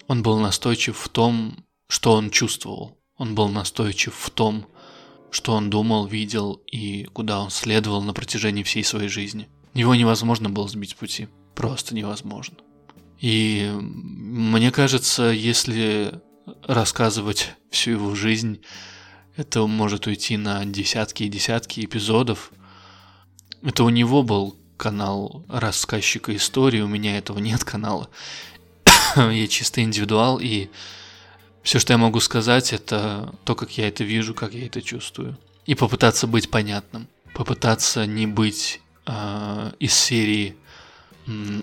Он 0.08 0.22
был 0.22 0.38
настойчив 0.38 0.96
в 0.96 1.08
том, 1.08 1.64
что 1.88 2.12
он 2.12 2.30
чувствовал. 2.30 2.98
Он 3.16 3.34
был 3.34 3.48
настойчив 3.48 4.14
в 4.14 4.30
том, 4.30 4.66
что 5.30 5.54
он 5.54 5.70
думал, 5.70 6.06
видел 6.06 6.60
и 6.70 7.04
куда 7.12 7.40
он 7.40 7.50
следовал 7.50 8.02
на 8.02 8.12
протяжении 8.12 8.62
всей 8.62 8.84
своей 8.84 9.08
жизни. 9.08 9.48
Его 9.72 9.94
невозможно 9.94 10.50
было 10.50 10.68
сбить 10.68 10.90
с 10.90 10.94
пути. 10.94 11.28
Просто 11.54 11.94
невозможно. 11.94 12.56
И 13.18 13.70
мне 13.80 14.70
кажется, 14.70 15.24
если 15.24 16.20
рассказывать 16.66 17.54
всю 17.70 17.92
его 17.92 18.14
жизнь, 18.14 18.62
это 19.36 19.66
может 19.66 20.06
уйти 20.06 20.36
на 20.36 20.64
десятки 20.64 21.24
и 21.24 21.28
десятки 21.28 21.84
эпизодов. 21.84 22.52
Это 23.62 23.84
у 23.84 23.88
него 23.88 24.22
был 24.22 24.56
канал 24.76 25.44
рассказчика 25.48 26.34
истории, 26.34 26.80
у 26.80 26.88
меня 26.88 27.16
этого 27.16 27.38
нет 27.38 27.64
канала. 27.64 28.10
я 29.16 29.48
чисто 29.48 29.82
индивидуал, 29.82 30.38
и 30.38 30.68
все, 31.62 31.78
что 31.78 31.92
я 31.92 31.98
могу 31.98 32.20
сказать, 32.20 32.72
это 32.72 33.34
то, 33.44 33.54
как 33.54 33.78
я 33.78 33.88
это 33.88 34.04
вижу, 34.04 34.34
как 34.34 34.52
я 34.54 34.66
это 34.66 34.82
чувствую. 34.82 35.38
И 35.66 35.74
попытаться 35.74 36.26
быть 36.26 36.50
понятным. 36.50 37.08
Попытаться 37.34 38.04
не 38.04 38.26
быть 38.26 38.80
э, 39.06 39.72
из 39.78 39.94
серии 39.94 40.56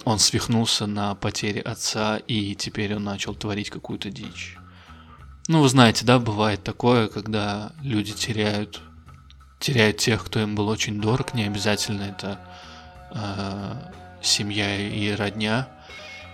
он 0.06 0.20
свихнулся 0.20 0.86
на 0.86 1.16
потере 1.16 1.62
отца, 1.62 2.18
и 2.18 2.56
теперь 2.56 2.96
он 2.96 3.04
начал 3.04 3.36
творить 3.36 3.70
какую-то 3.70 4.10
дичь. 4.10 4.59
Ну, 5.50 5.62
вы 5.64 5.70
знаете, 5.70 6.06
да, 6.06 6.20
бывает 6.20 6.64
такое, 6.64 7.08
когда 7.08 7.72
люди 7.82 8.14
теряют, 8.14 8.82
теряют 9.60 9.98
тех, 9.98 10.24
кто 10.24 10.40
им 10.40 10.54
был 10.54 10.68
очень 10.68 11.02
дорог, 11.02 11.34
не 11.34 11.44
обязательно 11.44 12.04
это 12.04 12.40
э, 13.10 13.74
семья 14.22 14.78
и 14.78 15.10
родня, 15.16 15.68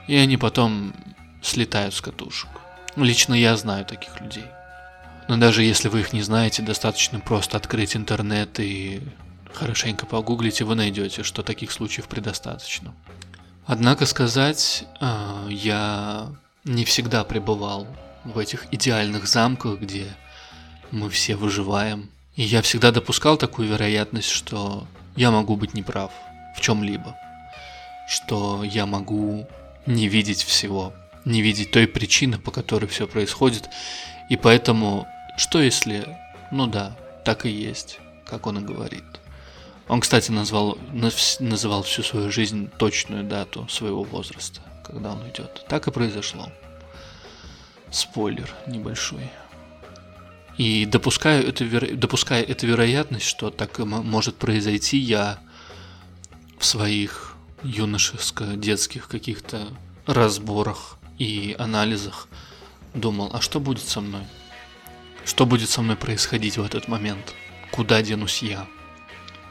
и 0.07 0.17
они 0.17 0.35
потом 0.35 0.93
слетают 1.41 1.93
с 1.93 2.01
катушек. 2.01 2.49
Лично 2.97 3.33
я 3.33 3.55
знаю 3.55 3.85
таких 3.85 4.19
людей. 4.19 4.47
Но 5.29 5.37
даже 5.37 5.63
если 5.63 5.87
вы 5.87 6.01
их 6.01 6.11
не 6.11 6.21
знаете, 6.21 6.61
достаточно 6.61 7.21
просто 7.21 7.55
открыть 7.55 7.95
интернет 7.95 8.59
и 8.59 9.01
хорошенько 9.53 10.05
погуглить, 10.05 10.59
и 10.59 10.65
вы 10.65 10.75
найдете, 10.75 11.23
что 11.23 11.41
таких 11.41 11.71
случаев 11.71 12.09
предостаточно. 12.09 12.93
Однако 13.65 14.07
сказать, 14.07 14.83
а, 14.99 15.47
я 15.47 16.35
не 16.65 16.83
всегда 16.83 17.23
пребывал 17.23 17.87
в 18.25 18.37
этих 18.39 18.65
идеальных 18.73 19.27
замках, 19.27 19.79
где 19.79 20.07
мы 20.91 21.09
все 21.09 21.35
выживаем. 21.35 22.09
И 22.35 22.43
я 22.43 22.61
всегда 22.61 22.91
допускал 22.91 23.37
такую 23.37 23.69
вероятность, 23.69 24.29
что 24.29 24.87
я 25.15 25.31
могу 25.31 25.55
быть 25.55 25.73
неправ 25.73 26.11
в 26.57 26.61
чем-либо. 26.61 27.15
Что 28.09 28.63
я 28.63 28.85
могу 28.85 29.47
не 29.85 30.07
видеть 30.07 30.43
всего, 30.43 30.93
не 31.23 31.41
видеть 31.41 31.71
той 31.71 31.87
причины, 31.87 32.37
по 32.37 32.51
которой 32.51 32.87
все 32.87 33.07
происходит. 33.07 33.69
И 34.29 34.35
поэтому, 34.35 35.07
что 35.37 35.61
если, 35.61 36.17
ну 36.51 36.67
да, 36.67 36.95
так 37.23 37.45
и 37.45 37.49
есть, 37.49 37.99
как 38.25 38.47
он 38.47 38.59
и 38.59 38.61
говорит. 38.61 39.03
Он, 39.87 40.01
кстати, 40.01 40.31
назвал, 40.31 40.77
называл 41.39 41.83
всю 41.83 42.01
свою 42.01 42.31
жизнь 42.31 42.69
точную 42.77 43.23
дату 43.23 43.67
своего 43.69 44.03
возраста, 44.03 44.61
когда 44.83 45.11
он 45.11 45.21
уйдет. 45.21 45.63
Так 45.67 45.87
и 45.87 45.91
произошло. 45.91 46.49
Спойлер 47.91 48.49
небольшой. 48.67 49.29
И 50.57 50.85
допускаю 50.85 51.47
эту, 51.47 51.65
веро... 51.65 51.87
допуская 51.95 52.41
эту 52.41 52.67
вероятность, 52.67 53.25
что 53.25 53.49
так 53.49 53.77
может 53.79 54.35
произойти, 54.37 54.97
я 54.97 55.39
в 56.57 56.65
своих 56.65 57.35
юношеско-детских 57.63 59.07
каких-то 59.07 59.67
разборах 60.05 60.97
и 61.17 61.55
анализах 61.59 62.27
думал, 62.93 63.31
а 63.33 63.41
что 63.41 63.59
будет 63.59 63.83
со 63.83 64.01
мной? 64.01 64.23
Что 65.25 65.45
будет 65.45 65.69
со 65.69 65.81
мной 65.81 65.95
происходить 65.95 66.57
в 66.57 66.63
этот 66.63 66.87
момент? 66.87 67.33
Куда 67.71 68.01
денусь 68.01 68.41
я? 68.41 68.67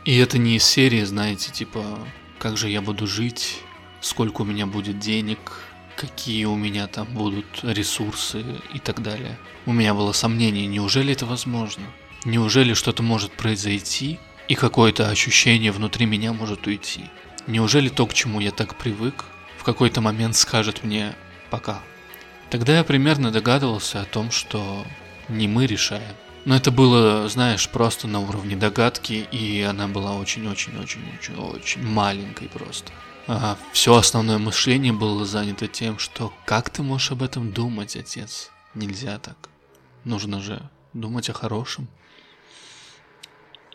И 0.05 0.17
это 0.17 0.39
не 0.39 0.57
из 0.57 0.65
серии, 0.65 1.03
знаете, 1.05 1.51
типа, 1.51 1.99
как 2.39 2.57
же 2.57 2.69
я 2.69 2.81
буду 2.81 3.07
жить, 3.07 3.61
сколько 4.01 4.43
у 4.43 4.45
меня 4.45 4.67
будет 4.67 4.99
денег, 4.99 5.61
какие 5.97 6.45
у 6.45 6.57
меня 6.57 6.87
там 6.87 7.07
будут 7.07 7.47
ресурсы 7.63 8.45
и 8.73 8.79
так 8.79 9.03
далее. 9.03 9.39
У 9.67 9.73
меня 9.73 9.95
было 9.95 10.13
сомнение, 10.13 10.67
неужели 10.67 11.13
это 11.13 11.27
возможно? 11.27 11.85
Неужели 12.25 12.75
что-то 12.75 13.03
может 13.03 13.33
произойти, 13.33 14.19
и 14.49 14.55
какое-то 14.55 15.09
ощущение 15.09 15.73
внутри 15.73 16.07
меня 16.07 16.33
может 16.33 16.67
уйти? 16.67 17.05
Неужели 17.47 17.89
то, 17.89 18.07
к 18.07 18.15
чему 18.15 18.41
я 18.41 18.51
так 18.51 18.77
привык, 18.77 19.25
в 19.59 19.65
какой-то 19.65 20.01
момент 20.01 20.37
скажет 20.37 20.85
мне 20.85 21.15
«пока»? 21.51 21.81
Тогда 22.51 22.79
я 22.79 22.85
примерно 22.85 23.31
догадывался 23.31 24.01
о 24.01 24.05
том, 24.05 24.31
что 24.31 24.87
не 25.29 25.49
мы 25.49 25.67
решаем, 25.67 26.15
но 26.45 26.55
это 26.57 26.71
было, 26.71 27.29
знаешь, 27.29 27.69
просто 27.69 28.07
на 28.07 28.21
уровне 28.21 28.55
догадки, 28.55 29.27
и 29.33 29.63
она 29.63 29.89
была 29.89 30.13
очень-очень-очень-очень-очень 30.15 31.83
маленькой 31.83 32.49
просто. 32.49 32.93
А 33.27 33.57
все 33.73 33.95
основное 33.97 34.39
мышление 34.39 34.93
было 34.93 35.25
занято 35.25 35.67
тем, 35.67 35.99
что 35.99 36.33
как 36.45 36.69
ты 36.69 36.83
можешь 36.83 37.11
об 37.11 37.23
этом 37.23 37.53
думать, 37.53 37.97
отец? 37.97 38.51
Нельзя 38.75 39.19
так. 39.19 39.49
Нужно 40.05 40.43
же 40.43 40.69
думать 40.93 41.31
о 41.31 41.33
хорошем. 41.33 41.89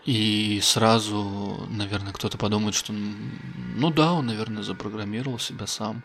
И 0.06 0.60
сразу, 0.62 1.68
наверное, 1.70 2.14
кто-то 2.14 2.38
подумает, 2.38 2.76
что 2.76 2.94
ну 2.94 3.90
да, 3.92 4.14
он, 4.14 4.28
наверное, 4.28 4.64
запрограммировал 4.64 5.40
себя 5.40 5.66
сам. 5.66 6.04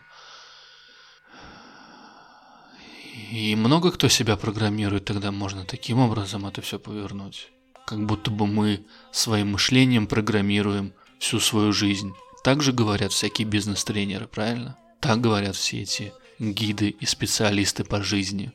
И 3.31 3.55
много 3.55 3.91
кто 3.91 4.07
себя 4.07 4.37
программирует, 4.37 5.05
тогда 5.05 5.31
можно 5.31 5.65
таким 5.65 5.99
образом 5.99 6.45
это 6.45 6.61
все 6.61 6.79
повернуть. 6.79 7.49
Как 7.85 8.03
будто 8.05 8.31
бы 8.31 8.47
мы 8.47 8.85
своим 9.11 9.51
мышлением 9.51 10.07
программируем 10.07 10.93
всю 11.19 11.39
свою 11.39 11.71
жизнь. 11.71 12.13
Так 12.45 12.61
же 12.61 12.73
говорят 12.73 13.11
всякие 13.11 13.47
бизнес-тренеры, 13.47 14.27
правильно? 14.27 14.77
Так 14.99 15.19
говорят 15.19 15.55
все 15.55 15.81
эти 15.81 16.13
гиды 16.37 16.89
и 16.89 17.03
специалисты 17.07 17.83
по 17.83 18.03
жизни, 18.03 18.51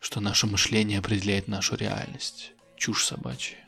что 0.00 0.20
наше 0.20 0.46
мышление 0.46 1.00
определяет 1.00 1.46
нашу 1.46 1.76
реальность. 1.76 2.52
Чушь 2.78 3.04
собачья. 3.04 3.58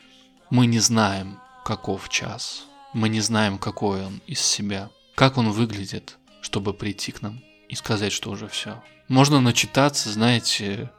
Мы 0.49 0.65
не 0.65 0.79
знаем, 0.79 1.39
каков 1.63 2.09
час. 2.09 2.65
Мы 2.95 3.11
не 3.11 3.21
знаем, 3.21 3.59
какой 3.59 4.03
он 4.03 4.23
из 4.27 4.41
себя. 4.41 4.89
Как 5.15 5.37
он 5.37 5.51
выглядит, 5.51 6.17
чтобы 6.41 6.73
прийти 6.73 7.13
к 7.13 7.21
нам 7.21 7.43
и 7.69 7.75
сказать, 7.75 8.15
что 8.15 8.31
уже 8.31 8.49
все. 8.49 8.83
Можно 9.09 9.43
начитаться, 9.43 10.09
знаете, 10.09 10.91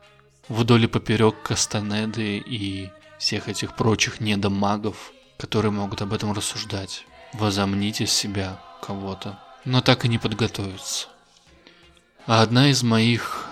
вдоль 0.48 0.84
и 0.84 0.88
поперек 0.88 1.42
Кастанеды 1.42 2.38
и 2.38 2.92
всех 3.18 3.50
этих 3.50 3.76
прочих 3.76 4.20
недомагов, 4.20 5.14
которые 5.40 5.72
могут 5.72 6.04
об 6.04 6.14
этом 6.14 6.32
рассуждать. 6.32 7.08
Возомнить 7.34 8.02
из 8.02 8.12
себя 8.12 8.60
кого-то, 8.82 9.40
но 9.64 9.82
так 9.82 10.06
и 10.06 10.10
не 10.10 10.18
подготовиться. 10.18 11.08
А 12.28 12.42
одна 12.42 12.70
из 12.70 12.84
моих, 12.84 13.48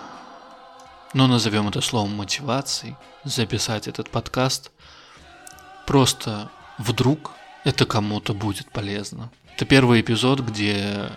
ну 1.14 1.26
назовем 1.26 1.68
это 1.68 1.80
словом 1.80 2.14
мотиваций, 2.14 2.96
записать 3.24 3.88
этот 3.88 4.10
подкаст, 4.10 4.70
просто 5.86 6.50
вдруг 6.78 7.32
это 7.64 7.86
кому-то 7.86 8.34
будет 8.34 8.70
полезно. 8.70 9.30
Это 9.56 9.64
первый 9.64 10.00
эпизод, 10.00 10.40
где 10.40 11.10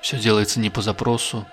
все 0.00 0.18
делается 0.18 0.60
не 0.60 0.70
по 0.70 0.82
запросу, 0.82 1.46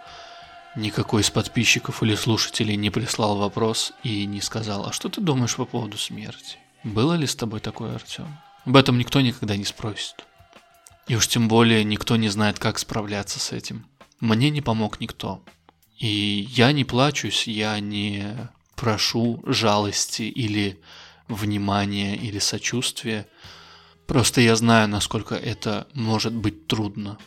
никакой 0.75 1.21
из 1.21 1.29
подписчиков 1.29 2.03
или 2.03 2.15
слушателей 2.15 2.75
не 2.75 2.89
прислал 2.89 3.37
вопрос 3.37 3.93
и 4.03 4.25
не 4.25 4.41
сказал, 4.41 4.87
а 4.87 4.91
что 4.91 5.09
ты 5.09 5.21
думаешь 5.21 5.55
по 5.55 5.65
поводу 5.65 5.97
смерти? 5.97 6.57
Было 6.83 7.13
ли 7.13 7.27
с 7.27 7.35
тобой 7.35 7.59
такое, 7.59 7.95
Артем? 7.95 8.37
Об 8.65 8.75
этом 8.75 8.97
никто 8.97 9.21
никогда 9.21 9.55
не 9.55 9.65
спросит. 9.65 10.25
И 11.07 11.15
уж 11.15 11.27
тем 11.27 11.47
более 11.47 11.83
никто 11.83 12.15
не 12.15 12.29
знает, 12.29 12.57
как 12.59 12.79
справляться 12.79 13.39
с 13.39 13.51
этим. 13.51 13.85
Мне 14.19 14.49
не 14.49 14.61
помог 14.61 14.99
никто. 14.99 15.43
И 15.97 16.47
я 16.51 16.71
не 16.71 16.83
плачусь, 16.83 17.47
я 17.47 17.79
не 17.79 18.49
прошу 18.75 19.43
жалости 19.45 20.23
или 20.23 20.79
внимания 21.27 22.15
или 22.15 22.39
сочувствия. 22.39 23.27
Просто 24.07 24.41
я 24.41 24.55
знаю, 24.55 24.87
насколько 24.87 25.35
это 25.35 25.87
может 25.93 26.33
быть 26.33 26.67
трудно. 26.67 27.17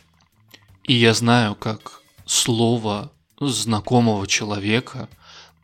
И 0.83 0.93
я 0.93 1.13
знаю, 1.13 1.55
как 1.55 2.01
слово 2.25 3.11
знакомого 3.39 4.27
человека, 4.27 5.09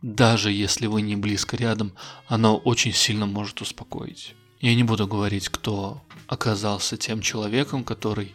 даже 0.02 0.52
если 0.52 0.86
вы 0.86 1.02
не 1.02 1.16
близко 1.16 1.56
рядом, 1.56 1.92
оно 2.28 2.56
очень 2.56 2.92
сильно 2.92 3.26
может 3.26 3.60
успокоить. 3.60 4.34
Я 4.60 4.74
не 4.74 4.84
буду 4.84 5.06
говорить, 5.06 5.48
кто 5.48 6.02
оказался 6.26 6.96
тем 6.96 7.20
человеком, 7.20 7.84
который 7.84 8.34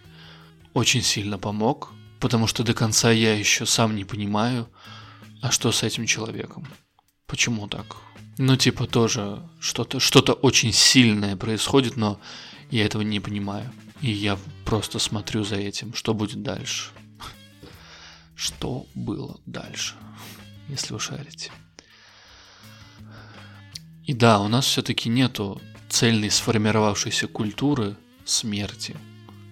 очень 0.74 1.02
сильно 1.02 1.38
помог, 1.38 1.92
потому 2.20 2.48
что 2.48 2.64
до 2.64 2.74
конца 2.74 3.12
я 3.12 3.34
еще 3.36 3.66
сам 3.66 3.96
не 3.96 4.06
понимаю, 4.06 4.70
а 5.42 5.52
что 5.52 5.72
с 5.72 5.84
этим 5.84 6.06
человеком. 6.06 6.68
Почему 7.26 7.68
так? 7.68 7.98
Ну, 8.38 8.56
типа, 8.56 8.88
тоже 8.88 9.42
что-то 9.60 10.00
что 10.00 10.20
очень 10.34 10.72
сильное 10.72 11.36
происходит, 11.36 11.98
но 11.98 12.20
я 12.70 12.86
этого 12.86 13.02
не 13.02 13.20
понимаю. 13.20 13.72
И 14.02 14.12
я 14.12 14.38
просто 14.66 15.00
смотрю 15.00 15.44
за 15.44 15.56
этим, 15.56 15.94
что 15.94 16.14
будет 16.14 16.42
дальше. 16.42 16.92
Что 18.36 18.88
было 18.96 19.40
дальше, 19.46 19.94
если 20.68 20.94
вы 20.94 21.00
шарите. 21.00 21.52
И 24.06 24.14
да, 24.14 24.40
у 24.40 24.48
нас 24.48 24.66
все-таки 24.66 25.10
нету 25.10 25.62
цельной 25.92 26.32
сформировавшейся 26.32 27.28
культуры 27.28 27.98
смерти. 28.24 28.96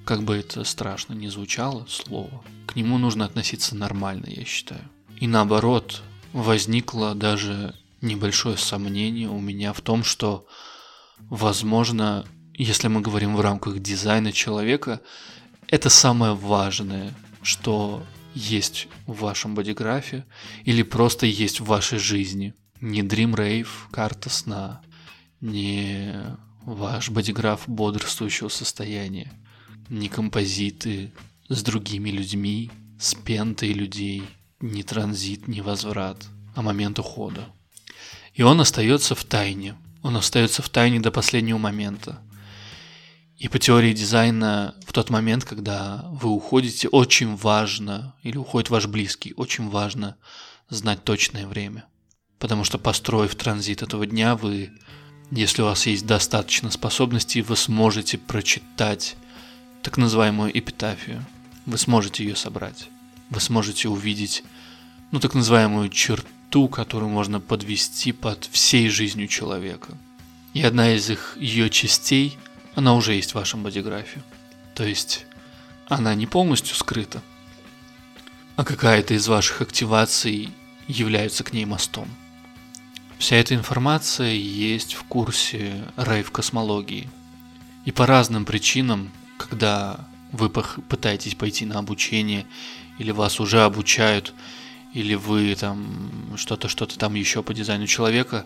Как 0.06 0.24
бы 0.24 0.38
это 0.38 0.64
страшно 0.64 1.14
не 1.14 1.28
звучало, 1.28 1.86
слово, 1.90 2.44
к 2.66 2.76
нему 2.76 2.98
нужно 2.98 3.26
относиться 3.26 3.76
нормально, 3.76 4.26
я 4.28 4.46
считаю. 4.46 4.82
И 5.18 5.28
наоборот, 5.28 6.02
возникло 6.32 7.14
даже 7.14 7.76
небольшое 8.02 8.58
сомнение 8.58 9.28
у 9.28 9.40
меня 9.40 9.74
в 9.74 9.82
том, 9.82 10.04
что, 10.06 10.48
возможно, 11.30 12.26
если 12.54 12.88
мы 12.88 13.02
говорим 13.02 13.36
в 13.36 13.42
рамках 13.42 13.80
дизайна 13.80 14.32
человека, 14.32 15.02
это 15.68 15.90
самое 15.90 16.34
важное, 16.34 17.14
что 17.42 18.02
есть 18.34 18.88
в 19.06 19.20
вашем 19.20 19.56
бодиграфе 19.56 20.26
или 20.64 20.84
просто 20.84 21.26
есть 21.26 21.60
в 21.60 21.66
вашей 21.66 22.00
жизни. 22.00 22.54
Не 22.80 23.02
Dream 23.02 23.36
Rave, 23.36 23.68
карта 23.92 24.30
сна, 24.30 24.82
не 25.42 26.38
ваш 26.66 27.10
бодиграф 27.10 27.68
бодрствующего 27.68 28.50
состояния, 28.50 29.32
не 29.90 30.10
композиты 30.10 31.12
с 31.48 31.64
другими 31.64 32.10
людьми, 32.10 32.72
с 33.00 33.16
пентой 33.16 33.74
людей, 33.74 34.24
не 34.60 34.84
транзит, 34.84 35.48
не 35.48 35.62
возврат, 35.62 36.26
а 36.56 36.62
момент 36.62 37.00
ухода. 37.00 37.48
И 38.34 38.44
он 38.44 38.62
остается 38.62 39.16
в 39.16 39.24
тайне. 39.24 39.76
Он 40.02 40.16
остается 40.16 40.62
в 40.62 40.70
тайне 40.70 41.00
до 41.00 41.12
последнего 41.12 41.58
момента. 41.58 42.22
И 43.38 43.48
по 43.48 43.58
теории 43.58 43.94
дизайна 43.94 44.76
в 44.86 44.92
тот 44.92 45.10
момент, 45.10 45.46
когда 45.46 46.06
вы 46.12 46.30
уходите, 46.30 46.90
очень 46.90 47.36
важно, 47.36 48.16
или 48.22 48.38
уходит 48.38 48.70
ваш 48.70 48.88
близкий, 48.88 49.34
очень 49.36 49.70
важно 49.70 50.18
знать 50.70 51.04
точное 51.04 51.48
время. 51.48 51.86
Потому 52.38 52.64
что 52.64 52.78
построив 52.78 53.36
транзит 53.36 53.82
этого 53.82 54.06
дня, 54.06 54.36
вы 54.36 54.72
если 55.32 55.62
у 55.62 55.66
вас 55.66 55.86
есть 55.86 56.06
достаточно 56.06 56.72
способностей, 56.72 57.42
вы 57.42 57.56
сможете 57.56 58.18
прочитать 58.18 59.16
так 59.82 59.98
называемую 59.98 60.58
эпитафию. 60.58 61.26
Вы 61.66 61.78
сможете 61.78 62.24
ее 62.24 62.36
собрать. 62.36 62.90
Вы 63.30 63.40
сможете 63.40 63.90
увидеть, 63.90 64.44
ну, 65.12 65.20
так 65.20 65.36
называемую 65.36 65.90
черту, 65.90 66.68
которую 66.68 67.10
можно 67.10 67.40
подвести 67.40 68.12
под 68.12 68.50
всей 68.52 68.90
жизнью 68.90 69.28
человека. 69.28 69.98
И 70.54 70.64
одна 70.64 70.96
из 70.96 71.10
их 71.10 71.38
ее 71.40 71.70
частей, 71.70 72.38
она 72.74 72.96
уже 72.96 73.14
есть 73.14 73.32
в 73.32 73.36
вашем 73.36 73.62
бодиграфе. 73.62 74.24
То 74.74 74.84
есть 74.84 75.26
она 75.88 76.16
не 76.16 76.26
полностью 76.26 76.76
скрыта, 76.76 77.22
а 78.56 78.64
какая-то 78.64 79.14
из 79.14 79.28
ваших 79.28 79.62
активаций 79.62 80.50
является 80.88 81.44
к 81.44 81.54
ней 81.54 81.66
мостом. 81.66 82.08
Вся 83.20 83.36
эта 83.36 83.54
информация 83.54 84.32
есть 84.32 84.94
в 84.94 85.04
курсе 85.04 85.84
рейв-космологии. 85.98 87.10
И 87.84 87.92
по 87.92 88.06
разным 88.06 88.46
причинам, 88.46 89.12
когда 89.38 90.08
вы 90.32 90.50
пытаетесь 90.50 91.36
пойти 91.36 91.66
на 91.66 91.80
обучение, 91.80 92.46
или 92.98 93.12
вас 93.12 93.42
уже 93.42 93.62
обучают, 93.64 94.34
или 94.94 95.16
вы 95.16 95.54
там 95.56 96.38
что-то, 96.38 96.70
что-то 96.70 96.98
там 96.98 97.14
еще 97.14 97.44
по 97.44 97.54
дизайну 97.54 97.88
человека, 97.88 98.46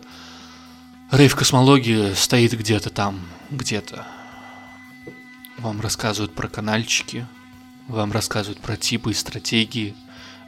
рейв-космология 1.12 2.12
стоит 2.16 2.52
где-то 2.52 2.90
там, 2.90 3.20
где-то. 3.50 4.04
Вам 5.58 5.80
рассказывают 5.82 6.34
про 6.34 6.48
канальчики, 6.48 7.28
вам 7.86 8.10
рассказывают 8.10 8.60
про 8.60 8.76
типы 8.76 9.12
и 9.12 9.14
стратегии, 9.14 9.94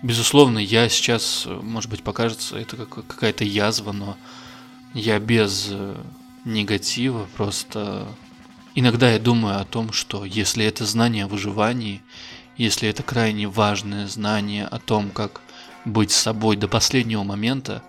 Безусловно, 0.07 0.61
я 0.61 0.89
сейчас, 0.89 1.49
может 1.63 1.91
быть, 1.91 2.05
покажется, 2.05 2.57
это 2.57 2.77
как 2.77 3.09
какая-то 3.09 3.43
язва, 3.43 3.91
но 3.91 4.17
я 4.95 5.19
без 5.19 5.67
э, 5.69 6.01
негатива, 6.45 7.27
просто 7.37 8.07
иногда 8.77 9.11
я 9.11 9.19
думаю 9.19 9.61
о 9.61 9.65
том, 9.65 9.91
что 9.91 10.25
если 10.25 10.65
это 10.65 10.87
знание 10.87 11.25
о 11.25 11.27
выживании, 11.27 12.03
если 12.57 12.89
это 12.89 13.03
крайне 13.03 13.49
важное 13.49 14.07
знание 14.07 14.69
о 14.69 14.79
том, 14.79 15.11
как 15.11 15.41
быть 15.85 16.13
собой 16.13 16.57
до 16.57 16.69
последнего 16.69 17.25
момента, 17.25 17.83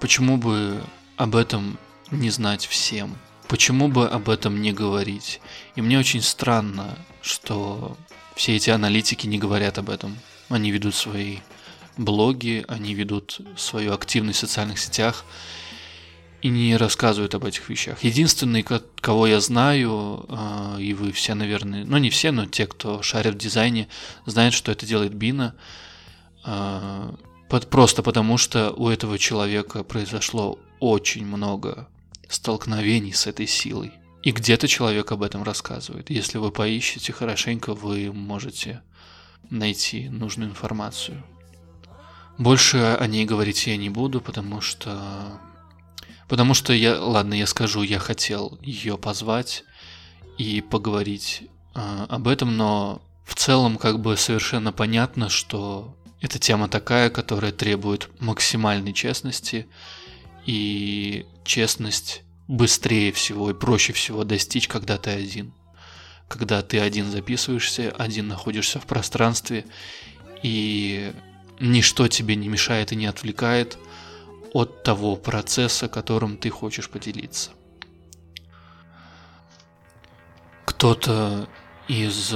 почему 0.00 0.36
бы 0.36 0.82
об 1.16 1.36
этом 1.36 1.78
не 2.10 2.30
знать 2.30 2.66
всем? 2.66 3.16
Почему 3.46 3.86
бы 3.86 4.08
об 4.08 4.28
этом 4.28 4.60
не 4.60 4.72
говорить? 4.72 5.40
И 5.76 5.80
мне 5.80 5.96
очень 5.96 6.22
странно, 6.22 6.98
что 7.22 7.96
все 8.34 8.56
эти 8.56 8.70
аналитики 8.70 9.28
не 9.28 9.38
говорят 9.38 9.78
об 9.78 9.90
этом. 9.90 10.18
Они 10.48 10.70
ведут 10.70 10.94
свои 10.94 11.38
блоги, 11.96 12.64
они 12.68 12.94
ведут 12.94 13.40
свою 13.56 13.92
активность 13.92 14.38
в 14.38 14.40
социальных 14.40 14.78
сетях 14.78 15.24
и 16.42 16.48
не 16.48 16.76
рассказывают 16.76 17.34
об 17.34 17.44
этих 17.44 17.68
вещах. 17.70 18.04
Единственный, 18.04 18.62
кого 19.00 19.26
я 19.26 19.40
знаю, 19.40 20.26
а, 20.28 20.76
и 20.78 20.92
вы 20.92 21.10
все, 21.12 21.34
наверное, 21.34 21.84
ну 21.84 21.96
не 21.96 22.10
все, 22.10 22.32
но 22.32 22.44
те, 22.46 22.66
кто 22.66 23.00
шарит 23.00 23.34
в 23.34 23.38
дизайне, 23.38 23.88
знают, 24.26 24.54
что 24.54 24.70
это 24.70 24.84
делает 24.84 25.14
Бина, 25.14 25.54
а, 26.44 27.14
просто 27.70 28.02
потому 28.02 28.36
что 28.36 28.72
у 28.72 28.88
этого 28.88 29.18
человека 29.18 29.84
произошло 29.84 30.58
очень 30.80 31.24
много 31.24 31.88
столкновений 32.28 33.12
с 33.12 33.26
этой 33.26 33.46
силой. 33.46 33.92
И 34.22 34.30
где-то 34.30 34.68
человек 34.68 35.12
об 35.12 35.22
этом 35.22 35.42
рассказывает. 35.42 36.10
Если 36.10 36.38
вы 36.38 36.50
поищете 36.50 37.12
хорошенько, 37.12 37.74
вы 37.74 38.12
можете 38.12 38.82
найти 39.50 40.08
нужную 40.08 40.50
информацию. 40.50 41.22
Больше 42.38 42.78
о 42.78 43.06
ней 43.06 43.24
говорить 43.24 43.66
я 43.66 43.76
не 43.76 43.90
буду, 43.90 44.20
потому 44.20 44.60
что... 44.60 45.40
Потому 46.28 46.54
что 46.54 46.72
я... 46.72 47.00
Ладно, 47.00 47.34
я 47.34 47.46
скажу, 47.46 47.82
я 47.82 47.98
хотел 47.98 48.58
ее 48.62 48.98
позвать 48.98 49.64
и 50.38 50.60
поговорить 50.60 51.44
э, 51.74 52.06
об 52.08 52.26
этом, 52.28 52.56
но 52.56 53.02
в 53.24 53.34
целом 53.34 53.76
как 53.76 54.00
бы 54.00 54.16
совершенно 54.16 54.72
понятно, 54.72 55.28
что 55.28 55.96
эта 56.20 56.38
тема 56.38 56.68
такая, 56.68 57.10
которая 57.10 57.52
требует 57.52 58.08
максимальной 58.20 58.92
честности, 58.92 59.68
и 60.46 61.26
честность 61.44 62.22
быстрее 62.48 63.12
всего 63.12 63.50
и 63.50 63.54
проще 63.54 63.92
всего 63.92 64.24
достичь, 64.24 64.68
когда 64.68 64.98
ты 64.98 65.10
один 65.10 65.52
когда 66.28 66.62
ты 66.62 66.80
один 66.80 67.10
записываешься, 67.10 67.92
один 67.96 68.28
находишься 68.28 68.80
в 68.80 68.86
пространстве, 68.86 69.64
и 70.42 71.12
ничто 71.60 72.08
тебе 72.08 72.36
не 72.36 72.48
мешает 72.48 72.92
и 72.92 72.96
не 72.96 73.06
отвлекает 73.06 73.78
от 74.52 74.82
того 74.82 75.16
процесса, 75.16 75.88
которым 75.88 76.36
ты 76.36 76.50
хочешь 76.50 76.88
поделиться. 76.88 77.50
Кто-то 80.64 81.48
из 81.88 82.32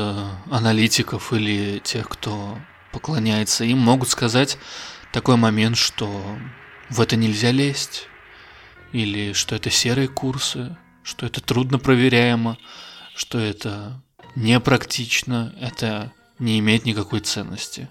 аналитиков 0.50 1.32
или 1.32 1.78
тех, 1.78 2.08
кто 2.08 2.58
поклоняется 2.92 3.64
им, 3.64 3.78
могут 3.78 4.08
сказать 4.08 4.58
такой 5.12 5.36
момент, 5.36 5.76
что 5.76 6.38
в 6.90 7.00
это 7.00 7.16
нельзя 7.16 7.50
лезть, 7.50 8.06
или 8.92 9.32
что 9.32 9.56
это 9.56 9.70
серые 9.70 10.08
курсы, 10.08 10.76
что 11.02 11.26
это 11.26 11.40
трудно 11.40 11.78
проверяемо, 11.78 12.58
что 13.18 13.40
это 13.40 14.00
непрактично, 14.36 15.52
это 15.60 16.12
не 16.38 16.60
имеет 16.60 16.84
никакой 16.84 17.18
ценности. 17.18 17.88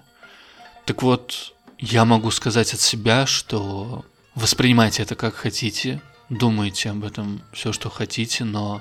Так 0.86 1.02
вот, 1.02 1.52
я 1.78 2.06
могу 2.06 2.30
сказать 2.30 2.72
от 2.72 2.80
себя, 2.80 3.26
что 3.26 4.06
воспринимайте 4.34 5.02
это 5.02 5.16
как 5.16 5.34
хотите, 5.34 6.00
думайте 6.30 6.88
об 6.88 7.04
этом 7.04 7.42
все, 7.52 7.74
что 7.74 7.90
хотите, 7.90 8.44
но 8.44 8.80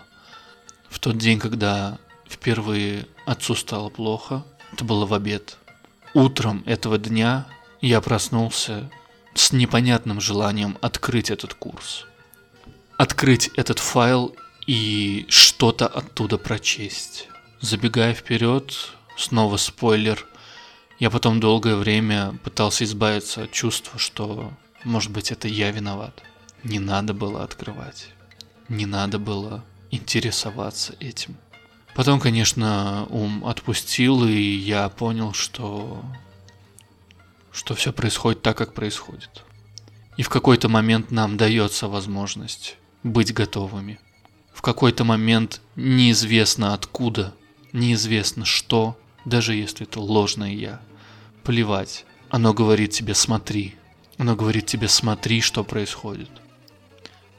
в 0.90 1.00
тот 1.00 1.18
день, 1.18 1.38
когда 1.38 1.98
впервые 2.30 3.08
отцу 3.26 3.54
стало 3.54 3.90
плохо, 3.90 4.46
это 4.72 4.86
было 4.86 5.06
в 5.06 5.14
обед. 5.14 5.58
Утром 6.14 6.64
этого 6.66 6.98
дня 6.98 7.46
я 7.82 8.00
проснулся 8.00 8.90
с 9.36 9.52
непонятным 9.52 10.22
желанием 10.22 10.78
открыть 10.80 11.30
этот 11.30 11.56
курс. 11.56 12.06
Открыть 12.98 13.50
этот 13.58 13.80
файл 13.80 14.34
и 14.68 15.26
что-то 15.30 15.88
оттуда 15.88 16.38
прочесть. 16.38 17.30
Забегая 17.62 18.14
вперед, 18.14 18.92
снова 19.18 19.58
спойлер, 19.58 20.28
я 21.00 21.10
потом 21.10 21.40
долгое 21.40 21.76
время 21.76 22.38
пытался 22.44 22.84
избавиться 22.84 23.44
от 23.44 23.52
чувства, 23.52 23.98
что, 23.98 24.52
может 24.84 25.12
быть, 25.12 25.32
это 25.32 25.48
я 25.48 25.72
виноват. 25.72 26.22
Не 26.64 26.80
надо 26.80 27.14
было 27.14 27.44
открывать. 27.44 28.10
Не 28.68 28.86
надо 28.86 29.20
было 29.20 29.64
интересоваться 29.90 30.96
этим. 31.00 31.38
Потом, 31.96 32.20
конечно, 32.20 33.08
ум 33.10 33.46
отпустил, 33.46 34.26
и 34.26 34.34
я 34.34 34.90
понял, 34.90 35.34
что 35.34 36.04
что 37.52 37.74
все 37.74 37.92
происходит 37.92 38.44
так, 38.44 38.56
как 38.56 38.76
происходит. 38.76 39.44
И 40.16 40.22
в 40.22 40.30
какой-то 40.30 40.70
момент 40.70 41.10
нам 41.10 41.38
дается 41.38 41.88
возможность 41.88 42.78
быть 43.02 43.34
готовыми. 43.34 44.00
В 44.58 44.64
какой-то 44.64 45.04
момент 45.04 45.62
неизвестно 45.76 46.74
откуда, 46.74 47.36
неизвестно 47.74 48.44
что, 48.44 48.98
даже 49.24 49.54
если 49.54 49.86
это 49.86 50.00
ложное 50.00 50.52
я. 50.52 50.82
Плевать. 51.44 52.06
Оно 52.30 52.56
говорит 52.56 52.90
тебе 52.90 53.14
«смотри». 53.14 53.76
Оно 54.18 54.36
говорит 54.36 54.66
тебе 54.66 54.88
«смотри, 54.88 55.42
что 55.42 55.64
происходит». 55.64 56.32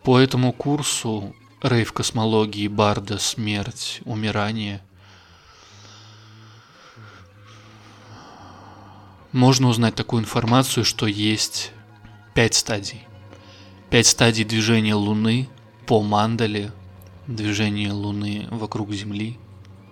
По 0.05 0.21
этому 0.21 0.53
курсу 0.53 1.35
рейв 1.61 1.93
космологии, 1.93 2.69
барда, 2.69 3.19
смерть, 3.19 4.01
умирание. 4.05 4.81
Можно 9.33 9.67
узнать 9.71 9.97
такую 9.97 10.23
информацию, 10.23 10.85
что 10.85 11.09
есть 11.09 11.73
пять 12.33 12.55
стадий. 12.55 13.03
Пять 13.91 14.07
стадий 14.07 14.45
движения 14.45 14.95
Луны 14.95 15.49
по 15.85 16.01
мандале, 16.01 16.71
движение 17.29 17.93
Луны 17.93 18.49
вокруг 18.51 18.93
Земли, 18.93 19.39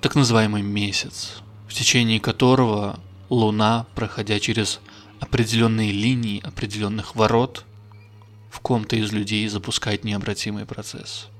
так 0.00 0.16
называемый 0.16 0.62
месяц, 0.62 1.42
в 1.68 1.74
течение 1.74 2.18
которого 2.18 2.98
Луна, 3.30 3.86
проходя 3.94 4.40
через 4.40 4.80
определенные 5.20 5.92
линии 5.92 6.44
определенных 6.44 7.14
ворот, 7.14 7.64
в 8.50 8.58
ком-то 8.58 8.96
из 8.96 9.12
людей 9.12 9.46
запускает 9.46 10.02
необратимый 10.02 10.66
процесс– 10.66 11.28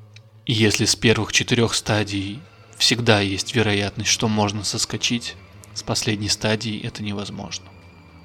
и 0.47 0.53
если 0.53 0.85
с 0.85 0.95
первых 0.95 1.33
четырех 1.33 1.75
стадий 1.75 2.39
всегда 2.79 3.21
есть 3.21 3.57
вероятность, 3.57 4.11
что 4.11 4.29
можно 4.29 4.63
соскочить, 4.63 5.35
с 5.75 5.83
последней 5.83 6.29
стадии 6.29 6.81
это 6.81 7.03
невозможно. 7.03 7.67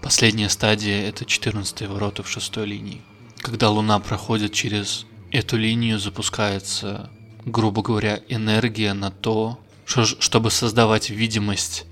Последняя 0.03 0.49
стадия– 0.49 1.01
это 1.09 1.25
14 1.25 1.87
ворота 1.87 2.21
в 2.21 2.29
шестой 2.29 2.67
линии. 2.67 3.01
Когда 3.39 3.71
Луна 3.71 3.97
проходит 3.97 4.53
через 4.53 5.07
эту 5.31 5.57
линию, 5.57 5.97
запускается, 5.97 7.09
грубо 7.45 7.81
говоря, 7.81 8.21
энергия 8.27 8.93
на 8.93 9.11
то, 9.11 9.59
чтобы 9.85 10.51
создавать 10.51 11.09
видимость, 11.09 11.85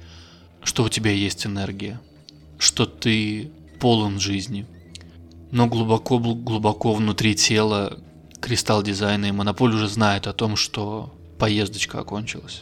что 0.63 0.83
у 0.83 0.89
тебя 0.89 1.11
есть 1.11 1.45
энергия, 1.45 1.99
что 2.57 2.85
ты 2.85 3.51
полон 3.79 4.19
жизни. 4.19 4.65
Но 5.51 5.67
глубоко-глубоко 5.67 6.93
внутри 6.93 7.35
тела 7.35 7.99
Кристалл 8.39 8.83
Дизайна 8.83 9.25
и 9.25 9.31
Монополь 9.31 9.73
уже 9.73 9.87
знают 9.87 10.27
о 10.27 10.33
том, 10.33 10.55
что 10.55 11.13
поездочка 11.39 11.99
окончилась. 11.99 12.61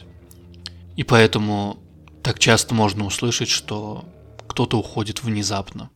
И 0.96 1.04
поэтому 1.04 1.78
так 2.22 2.38
часто 2.38 2.74
можно 2.74 3.04
услышать, 3.04 3.48
что 3.48 4.04
кто-то 4.48 4.78
уходит 4.78 5.22
внезапно. 5.22 5.90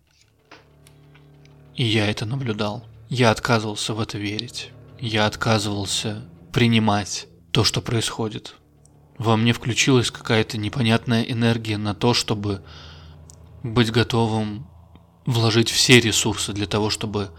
И 1.74 1.84
я 1.84 2.08
это 2.08 2.26
наблюдал. 2.26 2.84
Я 3.08 3.30
отказывался 3.30 3.94
в 3.94 4.00
это 4.00 4.18
верить. 4.18 4.70
Я 5.00 5.26
отказывался 5.26 6.22
принимать 6.52 7.26
то, 7.50 7.64
что 7.64 7.80
происходит. 7.80 8.54
Во 9.18 9.36
мне 9.36 9.52
включилась 9.52 10.10
какая-то 10.10 10.58
непонятная 10.58 11.22
энергия 11.22 11.78
на 11.78 11.94
то, 11.94 12.14
чтобы 12.14 12.62
быть 13.62 13.90
готовым 13.90 14.66
вложить 15.26 15.70
все 15.70 16.00
ресурсы 16.00 16.52
для 16.52 16.66
того, 16.66 16.90
чтобы 16.90 17.30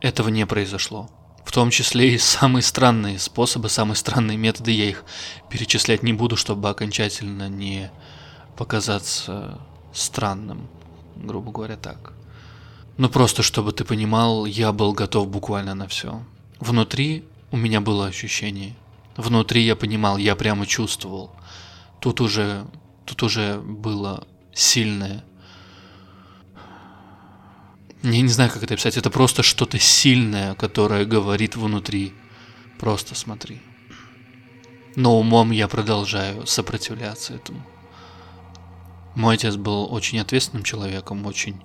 этого 0.00 0.28
не 0.28 0.46
произошло. 0.46 1.10
В 1.44 1.52
том 1.52 1.70
числе 1.70 2.14
и 2.14 2.18
самые 2.18 2.62
странные 2.62 3.18
способы, 3.18 3.68
самые 3.68 3.96
странные 3.96 4.36
методы, 4.36 4.70
я 4.70 4.88
их 4.88 5.04
перечислять 5.50 6.02
не 6.02 6.12
буду, 6.12 6.36
чтобы 6.36 6.68
окончательно 6.68 7.48
не 7.48 7.90
показаться 8.56 9.60
странным, 9.92 10.68
грубо 11.16 11.52
говоря, 11.52 11.76
так. 11.76 12.12
Ну 12.96 13.08
просто, 13.08 13.42
чтобы 13.42 13.72
ты 13.72 13.84
понимал, 13.84 14.44
я 14.44 14.72
был 14.72 14.92
готов 14.92 15.28
буквально 15.28 15.74
на 15.74 15.88
все. 15.88 16.22
Внутри 16.60 17.24
у 17.52 17.56
меня 17.56 17.80
было 17.80 18.06
ощущение. 18.06 18.74
Внутри 19.16 19.62
я 19.62 19.76
понимал, 19.76 20.18
я 20.18 20.34
прямо 20.34 20.66
чувствовал. 20.66 21.30
Тут 22.00 22.20
уже, 22.20 22.66
тут 23.06 23.22
уже 23.22 23.60
было 23.60 24.26
сильное 24.52 25.24
я 28.02 28.20
не 28.20 28.28
знаю, 28.28 28.50
как 28.50 28.62
это 28.62 28.74
описать. 28.74 28.96
Это 28.96 29.10
просто 29.10 29.42
что-то 29.42 29.78
сильное, 29.78 30.54
которое 30.54 31.04
говорит 31.04 31.56
внутри. 31.56 32.12
Просто 32.78 33.14
смотри. 33.14 33.60
Но 34.96 35.18
умом 35.18 35.52
я 35.52 35.68
продолжаю 35.68 36.46
сопротивляться 36.46 37.34
этому. 37.34 37.64
Мой 39.14 39.36
отец 39.36 39.56
был 39.56 39.92
очень 39.92 40.18
ответственным 40.18 40.64
человеком, 40.64 41.26
очень 41.26 41.62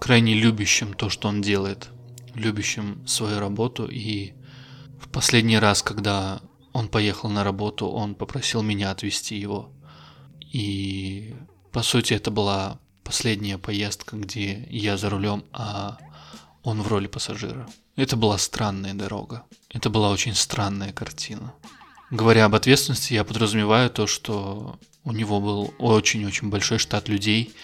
крайне 0.00 0.34
любящим 0.34 0.92
то, 0.92 1.08
что 1.08 1.28
он 1.28 1.40
делает, 1.40 1.88
любящим 2.34 3.06
свою 3.06 3.38
работу. 3.38 3.86
И 3.86 4.32
в 5.00 5.08
последний 5.08 5.58
раз, 5.58 5.82
когда 5.82 6.40
он 6.72 6.88
поехал 6.88 7.30
на 7.30 7.44
работу, 7.44 7.88
он 7.88 8.14
попросил 8.14 8.62
меня 8.62 8.90
отвезти 8.90 9.36
его. 9.36 9.70
И 10.52 11.34
по 11.72 11.82
сути 11.82 12.14
это 12.14 12.30
была 12.30 12.78
последняя 13.04 13.58
поездка, 13.58 14.16
где 14.16 14.66
я 14.70 14.96
за 14.96 15.10
рулем, 15.10 15.44
а 15.52 15.98
он 16.62 16.82
в 16.82 16.88
роли 16.88 17.06
пассажира. 17.06 17.68
Это 17.96 18.16
была 18.16 18.36
странная 18.38 18.94
дорога. 18.94 19.44
Это 19.70 19.88
была 19.88 20.10
очень 20.10 20.34
странная 20.34 20.92
картина. 20.92 21.54
Говоря 22.10 22.44
об 22.44 22.54
ответственности, 22.54 23.14
я 23.14 23.24
подразумеваю 23.24 23.90
то, 23.90 24.06
что 24.06 24.78
у 25.04 25.12
него 25.12 25.40
был 25.40 25.74
очень-очень 25.78 26.50
большой 26.50 26.78
штат 26.78 27.08
людей, 27.08 27.54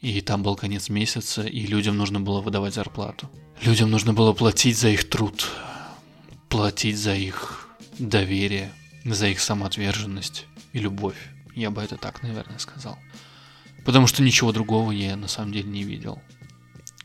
и 0.00 0.20
там 0.20 0.42
был 0.42 0.54
конец 0.54 0.88
месяца, 0.88 1.42
и 1.42 1.66
людям 1.66 1.96
нужно 1.96 2.20
было 2.20 2.40
выдавать 2.40 2.74
зарплату. 2.74 3.28
Людям 3.62 3.90
нужно 3.90 4.12
было 4.12 4.32
платить 4.32 4.78
за 4.78 4.90
их 4.90 5.08
труд, 5.08 5.48
платить 6.54 6.96
за 6.96 7.16
их 7.16 7.66
доверие, 7.98 8.72
за 9.04 9.26
их 9.26 9.40
самоотверженность 9.40 10.46
и 10.72 10.78
любовь. 10.78 11.16
Я 11.56 11.72
бы 11.72 11.82
это 11.82 11.96
так, 11.96 12.22
наверное, 12.22 12.60
сказал. 12.60 12.96
Потому 13.84 14.06
что 14.06 14.22
ничего 14.22 14.52
другого 14.52 14.92
я 14.92 15.16
на 15.16 15.26
самом 15.26 15.52
деле 15.52 15.68
не 15.68 15.82
видел. 15.82 16.22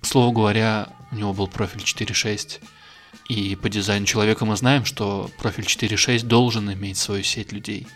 К 0.01 0.05
слову 0.05 0.33
говоря, 0.33 0.89
у 1.11 1.15
него 1.15 1.33
был 1.33 1.47
профиль 1.47 1.81
4.6, 1.81 2.59
и 3.27 3.55
по 3.55 3.69
дизайну 3.69 4.05
человека 4.05 4.45
мы 4.45 4.55
знаем, 4.55 4.85
что 4.85 5.31
профиль 5.39 5.65
4.6 5.65 6.27
должен 6.27 6.71
иметь 6.71 6.97
свою 6.99 7.23
сеть 7.23 7.51
людей. 7.51 7.87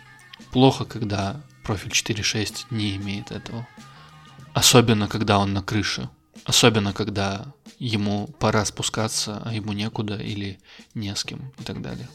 Плохо, 0.51 0.85
когда 0.85 1.39
профиль 1.61 1.91
4.6 1.91 2.65
не 2.71 2.95
имеет 2.95 3.29
этого. 3.29 3.67
Особенно, 4.55 5.07
когда 5.07 5.37
он 5.37 5.53
на 5.53 5.61
крыше. 5.61 6.09
Особенно, 6.45 6.93
когда 6.93 7.53
ему 7.85 8.27
пора 8.39 8.65
спускаться, 8.65 9.41
а 9.45 9.53
ему 9.53 9.73
некуда 9.73 10.17
или 10.17 10.59
не 10.93 11.15
с 11.15 11.23
кем 11.23 11.51
и 11.59 11.63
так 11.63 11.81
далее. 11.81 12.07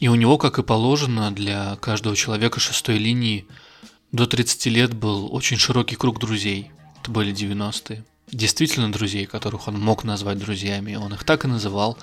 И 0.00 0.08
у 0.08 0.14
него, 0.14 0.38
как 0.38 0.58
и 0.58 0.62
положено, 0.62 1.30
для 1.30 1.76
каждого 1.76 2.14
человека 2.16 2.60
шестой 2.60 2.98
линии– 2.98 3.46
до 4.12 4.26
30 4.26 4.66
лет 4.66 4.94
был 4.94 5.34
очень 5.34 5.58
широкий 5.58 5.96
круг 5.96 6.18
друзей. 6.18 6.70
Это 7.02 7.10
были 7.10 7.34
90-е. 7.34 8.04
Действительно 8.30 8.90
друзей, 8.90 9.26
которых 9.26 9.68
он 9.68 9.78
мог 9.78 10.04
назвать 10.04 10.38
друзьями. 10.38 10.94
Он 10.94 11.12
их 11.12 11.24
так 11.24 11.44
и 11.44 11.48
называл, 11.48 11.98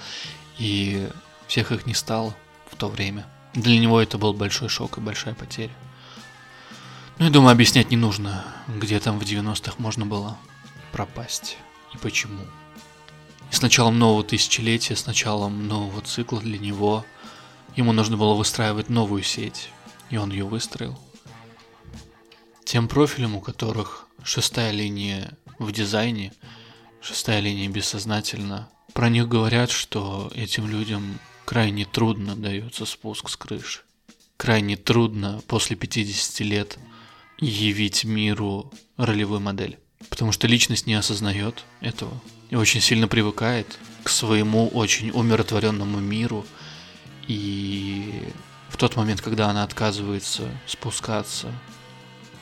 и 0.60 1.10
всех 1.48 1.72
их 1.72 1.86
не 1.86 1.94
стало 1.94 2.36
в 2.70 2.76
то 2.76 2.88
время. 2.88 3.26
Для 3.54 3.78
него 3.80 4.02
это 4.02 4.18
был 4.18 4.34
большой 4.34 4.70
шок 4.70 4.98
и 4.98 5.02
большая 5.02 5.34
потеря. 5.34 5.74
Ну, 7.20 7.26
я 7.26 7.32
думаю, 7.32 7.52
объяснять 7.52 7.92
не 7.92 7.98
нужно, 7.98 8.44
где 8.68 9.00
там 9.00 9.20
в 9.20 9.24
90-х 9.24 9.76
можно 9.78 10.06
было 10.06 10.38
пропасть 10.92 11.58
и 11.94 11.98
почему. 11.98 12.44
И 13.52 13.56
с 13.56 13.62
началом 13.62 14.00
нового 14.00 14.24
тысячелетия, 14.24 14.96
с 14.96 15.06
началом 15.06 15.68
нового 15.68 16.02
цикла 16.02 16.40
для 16.40 16.58
него 16.58 17.06
ему 17.76 17.92
нужно 17.94 18.18
было 18.18 18.34
выстраивать 18.34 18.90
новую 18.90 19.24
сеть, 19.24 19.70
и 20.10 20.18
он 20.18 20.32
ее 20.32 20.46
выстроил. 20.46 21.00
Тем 22.66 22.88
профилем, 22.88 23.36
у 23.36 23.42
которых 23.42 24.08
шестая 24.24 24.72
линия 24.72 25.38
в 25.60 25.72
дизайне, 25.72 26.34
шестая 27.02 27.40
линия 27.40 27.70
бессознательно, 27.70 28.70
про 28.94 29.10
них 29.10 29.28
говорят, 29.28 29.72
что 29.72 30.32
этим 30.36 30.68
людям 30.68 31.20
крайне 31.46 31.86
трудно 31.86 32.36
дается 32.36 32.86
спуск 32.86 33.30
с 33.30 33.36
крыши. 33.36 33.82
Крайне 34.38 34.78
трудно 34.78 35.42
после 35.48 35.76
50 35.76 36.40
лет 36.42 36.78
явить 37.40 38.04
миру 38.04 38.72
ролевую 38.98 39.40
модель. 39.40 39.80
Потому 40.10 40.32
что 40.32 40.48
личность 40.48 40.88
не 40.88 40.94
осознает 40.94 41.66
этого 41.82 42.14
и 42.50 42.56
очень 42.56 42.82
сильно 42.82 43.08
привыкает 43.08 43.80
к 44.04 44.10
своему 44.10 44.68
очень 44.68 45.10
умиротворенному 45.12 46.00
миру. 46.00 46.46
И 47.28 48.24
в 48.70 48.78
тот 48.78 48.96
момент, 48.96 49.22
когда 49.22 49.50
она 49.50 49.64
отказывается 49.64 50.50
спускаться 50.68 51.52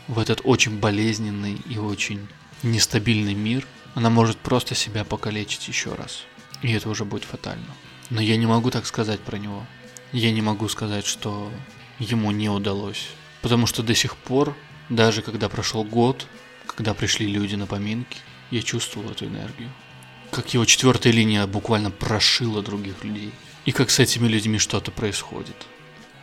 в 0.08 0.20
этот 0.20 0.42
очень 0.44 0.80
болезненный 0.80 1.58
и 1.70 1.78
очень 1.78 2.28
нестабильный 2.64 3.34
мир, 3.34 3.66
она 3.96 4.10
может 4.10 4.38
просто 4.38 4.76
себя 4.76 5.04
покалечить 5.04 5.68
еще 5.68 5.94
раз. 5.94 6.24
И 6.62 6.72
это 6.72 6.90
уже 6.90 7.06
будет 7.06 7.24
фатально. 7.24 7.74
Но 8.10 8.22
я 8.22 8.38
не 8.38 8.46
могу 8.46 8.70
так 8.72 8.86
сказать 8.86 9.20
про 9.22 9.38
него. 9.38 9.66
Я 10.12 10.32
не 10.32 10.42
могу 10.42 10.68
сказать, 10.68 11.06
что 11.06 11.52
ему 12.00 12.32
не 12.32 12.50
удалось. 12.50 13.08
Потому 13.42 13.66
что 13.66 13.84
до 13.84 13.96
сих 13.96 14.16
пор, 14.18 14.56
даже 14.90 15.22
когда 15.22 15.50
прошел 15.50 15.84
год, 15.84 16.28
когда 16.76 16.94
пришли 16.94 17.28
люди 17.28 17.56
на 17.56 17.68
поминки, 17.68 18.18
я 18.50 18.62
чувствовал 18.62 19.12
эту 19.12 19.26
энергию. 19.26 19.70
Как 20.32 20.54
его 20.54 20.66
четвертая 20.66 21.12
линия 21.12 21.46
буквально 21.46 21.92
прошила 21.92 22.62
других 22.62 23.04
людей. 23.04 23.32
И 23.66 23.72
как 23.72 23.90
с 23.90 24.00
этими 24.00 24.28
людьми 24.28 24.58
что-то 24.58 24.90
происходит. 24.90 25.56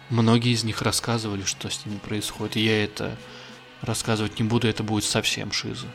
Многие 0.09 0.53
из 0.53 0.65
них 0.65 0.81
рассказывали, 0.83 1.43
что 1.43 1.69
с 1.69 1.85
ними 1.85 1.99
происходит. 1.99 2.57
Я 2.57 2.83
это 2.83 3.17
рассказывать 3.83 4.39
не 4.39 4.45
буду, 4.45 4.67
это 4.67 4.83
будет 4.83 5.05
совсем 5.05 5.53
шиза. 5.53 5.87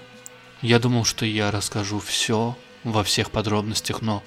Я 0.61 0.79
думал, 0.79 1.03
что 1.03 1.25
я 1.25 1.51
расскажу 1.51 1.99
все 1.99 2.55
во 2.83 3.03
всех 3.03 3.31
подробностях, 3.31 4.01
но 4.01 4.23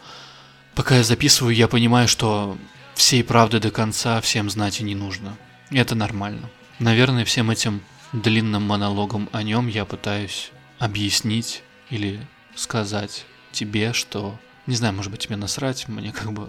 пока 0.75 0.97
я 0.97 1.05
записываю, 1.05 1.55
я 1.55 1.69
понимаю, 1.69 2.09
что 2.09 2.59
всей 2.95 3.23
правды 3.23 3.61
до 3.61 3.71
конца 3.71 4.21
всем 4.21 4.51
знать 4.51 4.81
и 4.81 4.85
не 4.85 4.95
нужно. 4.95 5.37
Это 5.71 5.95
нормально. 5.95 6.51
Наверное, 6.79 7.25
всем 7.25 7.51
этим 7.51 7.81
длинным 8.13 8.63
монологом 8.63 9.29
о 9.33 9.43
нем 9.43 9.67
я 9.69 9.85
пытаюсь 9.85 10.51
объяснить 10.79 11.63
или 11.91 12.27
сказать 12.55 13.27
тебе, 13.53 13.93
что, 13.93 14.39
не 14.67 14.77
знаю, 14.77 14.95
может 14.95 15.11
быть 15.11 15.21
тебе 15.21 15.37
насрать, 15.37 15.89
мне 15.89 16.13
как 16.13 16.33
бы 16.33 16.49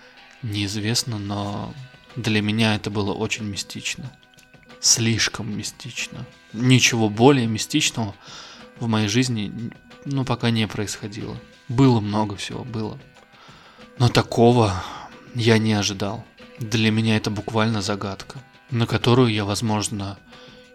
неизвестно, 0.42 1.18
но 1.18 1.74
для 2.16 2.42
меня 2.42 2.74
это 2.74 2.90
было 2.90 3.12
очень 3.12 3.44
мистично. 3.44 4.10
Слишком 4.80 5.56
мистично. 5.56 6.24
Ничего 6.52 7.08
более 7.08 7.46
мистичного 7.46 8.14
в 8.78 8.86
моей 8.86 9.08
жизни, 9.08 9.72
ну, 10.04 10.24
пока 10.24 10.50
не 10.50 10.66
происходило. 10.66 11.36
Было 11.68 12.00
много 12.00 12.36
всего, 12.36 12.64
было. 12.64 12.98
Но 13.98 14.08
такого 14.08 14.82
я 15.34 15.58
не 15.58 15.72
ожидал. 15.72 16.24
Для 16.58 16.90
меня 16.90 17.16
это 17.16 17.30
буквально 17.30 17.82
загадка, 17.82 18.38
на 18.70 18.86
которую 18.86 19.32
я, 19.32 19.44
возможно, 19.44 20.18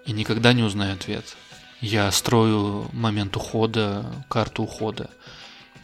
и 0.06 0.12
никогда 0.12 0.54
не 0.54 0.63
узнаю 0.63 0.94
ответ. 0.94 1.36
Я 1.82 2.12
строю 2.12 2.89
момент 2.94 3.36
ухода, 3.36 4.06
карту 4.30 4.63
ухода. 4.63 5.10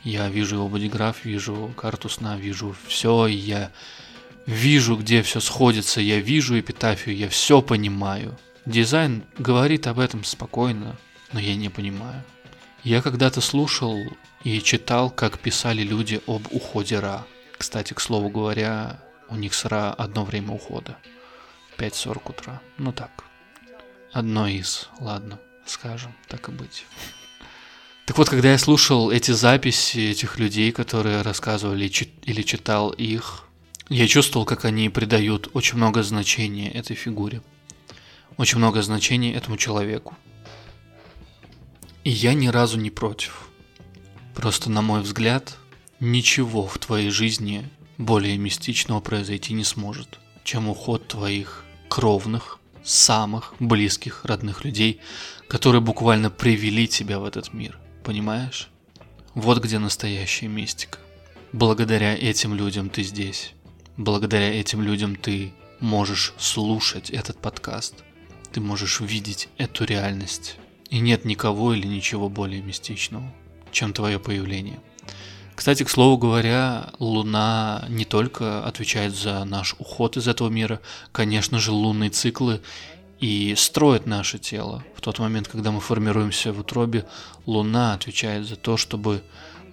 Я 0.04 0.30
вижу 0.30 0.56
его 0.56 0.70
бодиграф, 0.70 1.26
вижу 1.26 1.74
карту 1.76 2.08
сна, 2.10 2.38
вижу 2.38 2.76
все, 2.88 3.28
и 3.28 3.34
я 3.34 3.72
вижу, 4.46 4.96
где 4.96 5.22
все 5.22 5.40
сходится, 5.40 6.00
я 6.00 6.20
вижу 6.20 6.60
эпитафию, 6.60 7.18
я 7.18 7.28
все 7.30 7.62
понимаю. 7.62 8.38
Дизайн 8.66 9.24
говорит 9.38 9.88
об 9.88 10.00
этом 10.00 10.24
спокойно, 10.24 10.96
но 11.34 11.40
я 11.40 11.56
не 11.56 11.70
понимаю. 11.70 12.24
Я 12.84 13.02
когда-то 13.02 13.42
слушал 13.42 13.98
и 14.44 14.62
читал, 14.62 15.10
как 15.10 15.40
писали 15.40 15.82
люди 15.82 16.22
об 16.28 16.48
уходе 16.52 17.00
Ра. 17.00 17.26
Кстати, 17.58 17.94
к 17.94 18.00
слову 18.00 18.30
говоря, 18.30 19.02
у 19.28 19.36
них 19.36 19.54
с 19.54 19.66
Ра 19.66 19.94
одно 19.94 20.24
время 20.24 20.54
ухода. 20.54 20.98
5.40 21.78 22.30
утра. 22.30 22.62
Ну 22.78 22.94
так. 22.94 23.29
Одно 24.12 24.48
из, 24.48 24.90
ладно, 25.00 25.40
скажем, 25.66 26.16
так 26.28 26.50
и 26.50 26.52
быть. 26.52 26.86
Так 28.06 28.18
вот, 28.18 28.30
когда 28.30 28.52
я 28.52 28.58
слушал 28.58 29.12
эти 29.12 29.32
записи 29.32 30.00
этих 30.00 30.40
людей, 30.40 30.72
которые 30.72 31.22
рассказывали 31.22 31.86
или 32.24 32.42
читал 32.42 32.90
их, 32.90 33.44
я 33.90 34.08
чувствовал, 34.08 34.46
как 34.46 34.66
они 34.66 34.90
придают 34.90 35.50
очень 35.54 35.78
много 35.78 36.04
значения 36.04 36.72
этой 36.72 36.96
фигуре. 36.96 37.42
Очень 38.38 38.60
много 38.60 38.82
значения 38.82 39.34
этому 39.34 39.58
человеку. 39.58 40.16
И 42.04 42.10
я 42.10 42.34
ни 42.34 42.48
разу 42.48 42.80
не 42.80 42.90
против. 42.90 43.50
Просто, 44.34 44.70
на 44.70 44.82
мой 44.82 45.02
взгляд, 45.02 45.58
ничего 46.00 46.66
в 46.66 46.78
твоей 46.78 47.10
жизни 47.10 47.68
более 47.98 48.38
мистичного 48.38 49.02
произойти 49.02 49.54
не 49.54 49.64
сможет, 49.64 50.20
чем 50.44 50.70
уход 50.70 51.08
твоих 51.08 51.66
кровных, 51.90 52.59
самых 52.84 53.54
близких, 53.60 54.26
родных 54.26 54.64
людей, 54.64 55.00
которые 55.48 55.82
буквально 55.82 56.30
привели 56.30 56.88
тебя 56.88 57.20
в 57.20 57.26
этот 57.26 57.54
мир. 57.54 57.80
Понимаешь? 58.04 58.70
Вот 59.36 59.64
где 59.64 59.80
настоящая 59.80 60.48
мистика. 60.48 61.00
Благодаря 61.52 62.16
этим 62.16 62.54
людям 62.54 62.90
ты 62.90 63.04
здесь. 63.04 63.54
Благодаря 63.98 64.54
этим 64.54 64.82
людям 64.82 65.16
ты 65.16 65.54
можешь 65.80 66.34
слушать 66.38 67.10
этот 67.10 67.38
подкаст. 67.38 67.96
Ты 68.52 68.62
можешь 68.62 69.00
видеть 69.00 69.50
эту 69.58 69.86
реальность. 69.86 70.58
И 70.90 71.00
нет 71.00 71.26
никого 71.26 71.74
или 71.74 71.86
ничего 71.86 72.30
более 72.30 72.62
мистичного, 72.62 73.32
чем 73.72 73.94
твое 73.94 74.20
появление. 74.20 74.80
Кстати, 75.60 75.84
к 75.84 75.90
слову 75.90 76.18
говоря, 76.18 76.92
Луна 77.00 77.84
не 77.90 78.06
только 78.06 78.64
отвечает 78.64 79.14
за 79.14 79.44
наш 79.44 79.76
уход 79.78 80.16
из 80.16 80.30
этого 80.30 80.48
мира, 80.48 80.80
конечно 81.12 81.60
же, 81.60 81.74
лунные 81.74 82.10
циклы 82.10 82.62
и 83.20 83.56
строят 83.58 84.06
наше 84.06 84.40
тело. 84.40 84.86
В 84.96 85.02
тот 85.02 85.20
момент, 85.20 85.50
когда 85.50 85.72
мы 85.72 85.82
формируемся 85.82 86.54
в 86.54 86.62
утробе, 86.62 87.06
Луна 87.46 87.94
отвечает 87.94 88.48
за 88.48 88.56
то, 88.56 88.78
чтобы 88.78 89.22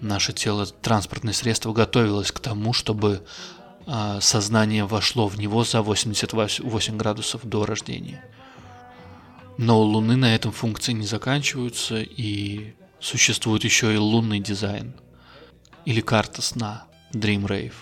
наше 0.01 0.33
тело, 0.33 0.65
транспортное 0.65 1.31
средство 1.31 1.71
готовилось 1.71 2.33
к 2.33 2.41
тому, 2.41 2.73
чтобы 2.73 3.23
э, 3.85 4.17
сознание 4.19 4.83
вошло 4.83 5.29
в 5.29 5.39
него 5.39 5.63
за 5.63 5.81
88 5.81 6.97
градусов 6.97 7.45
до 7.45 7.65
рождения. 7.65 8.25
Но 9.57 9.79
у 9.79 9.83
Луны 9.83 10.17
на 10.17 10.35
этом 10.35 10.51
функции 10.51 10.91
не 10.91 11.07
заканчиваются, 11.07 12.01
и 12.01 12.73
существует 12.99 13.63
еще 13.63 13.93
и 13.93 13.97
лунный 13.97 14.41
дизайн. 14.41 14.93
Или 15.87 16.01
карта 16.01 16.41
сна, 16.41 16.85
Dream 17.13 17.47
Rave. 17.47 17.73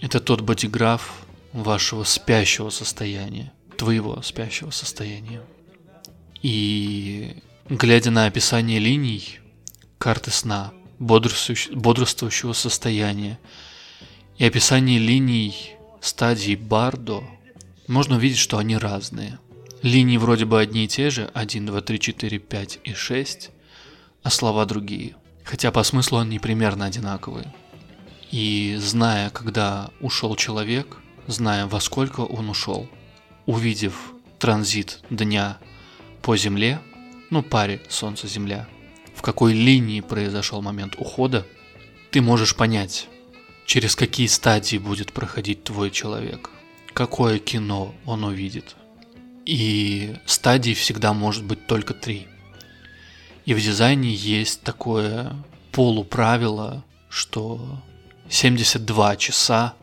Это 0.00 0.20
тот 0.20 0.40
бодиграф 0.40 1.26
вашего 1.52 2.04
спящего 2.04 2.70
состояния, 2.70 3.52
твоего 3.76 4.22
спящего 4.22 4.70
состояния. 4.70 5.42
И 6.40 7.36
глядя 7.68 8.10
на 8.10 8.24
описание 8.24 8.78
линий 8.78 9.38
карты 9.98 10.30
сна, 10.30 10.72
бодрствующего 10.98 12.54
состояния 12.54 13.38
и 14.38 14.46
описание 14.46 14.98
линий 14.98 15.74
стадии 16.00 16.54
Бардо, 16.54 17.22
можно 17.86 18.16
увидеть, 18.16 18.38
что 18.38 18.56
они 18.56 18.78
разные– 18.78 19.38
Линии 19.82 20.16
вроде 20.16 20.44
бы 20.44 20.60
одни 20.60 20.84
и 20.84 20.88
те 20.88 21.10
же, 21.10 21.28
1, 21.34 21.66
2, 21.66 21.80
3, 21.80 21.98
4, 21.98 22.38
5 22.38 22.78
и 22.84 22.94
6, 22.94 23.50
а 24.22 24.30
слова 24.30 24.64
другие. 24.64 25.16
Хотя 25.44 25.70
по 25.70 25.82
смыслу 25.82 26.18
они 26.18 26.38
примерно 26.38 26.86
одинаковые. 26.86 27.52
И 28.30 28.76
зная, 28.80 29.30
когда 29.30 29.90
ушел 30.00 30.36
человек, 30.36 30.98
зная, 31.26 31.66
во 31.66 31.80
сколько 31.80 32.20
он 32.20 32.48
ушел, 32.48 32.88
увидев 33.46 34.12
транзит 34.38 35.00
дня 35.10 35.58
по 36.22 36.36
Земле, 36.36 36.80
ну 37.30 37.42
паре 37.42 37.82
Солнце-Земля, 37.88 38.68
в 39.14 39.22
какой 39.22 39.52
линии 39.52 40.00
произошел 40.00 40.62
момент 40.62 40.94
ухода, 40.96 41.46
ты 42.10 42.20
можешь 42.22 42.56
понять, 42.56 43.08
через 43.66 43.94
какие 43.96 44.26
стадии 44.26 44.78
будет 44.78 45.12
проходить 45.12 45.64
твой 45.64 45.90
человек, 45.90 46.50
какое 46.94 47.38
кино 47.38 47.94
он 48.06 48.24
увидит– 48.24 48.76
и 49.44 50.14
стадий 50.24 50.74
всегда 50.74 51.12
может 51.12 51.44
быть 51.44 51.66
только 51.66 51.94
три. 51.94 52.28
И 53.44 53.54
в 53.54 53.60
дизайне 53.60 54.12
есть 54.14 54.62
такое 54.62 55.36
полуправило, 55.72 56.84
что 57.08 57.82
72 58.28 59.16
часа 59.16 59.74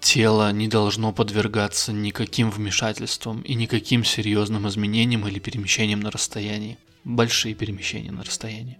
тело 0.00 0.50
не 0.52 0.66
должно 0.66 1.12
подвергаться 1.12 1.92
никаким 1.92 2.50
вмешательствам 2.50 3.42
и 3.42 3.54
никаким 3.54 4.04
серьезным 4.04 4.66
изменениям 4.68 5.26
или 5.28 5.38
перемещениям 5.38 6.00
на 6.00 6.10
расстоянии. 6.10 6.78
Большие 7.04 7.54
перемещения 7.54 8.10
на 8.10 8.24
расстоянии. 8.24 8.78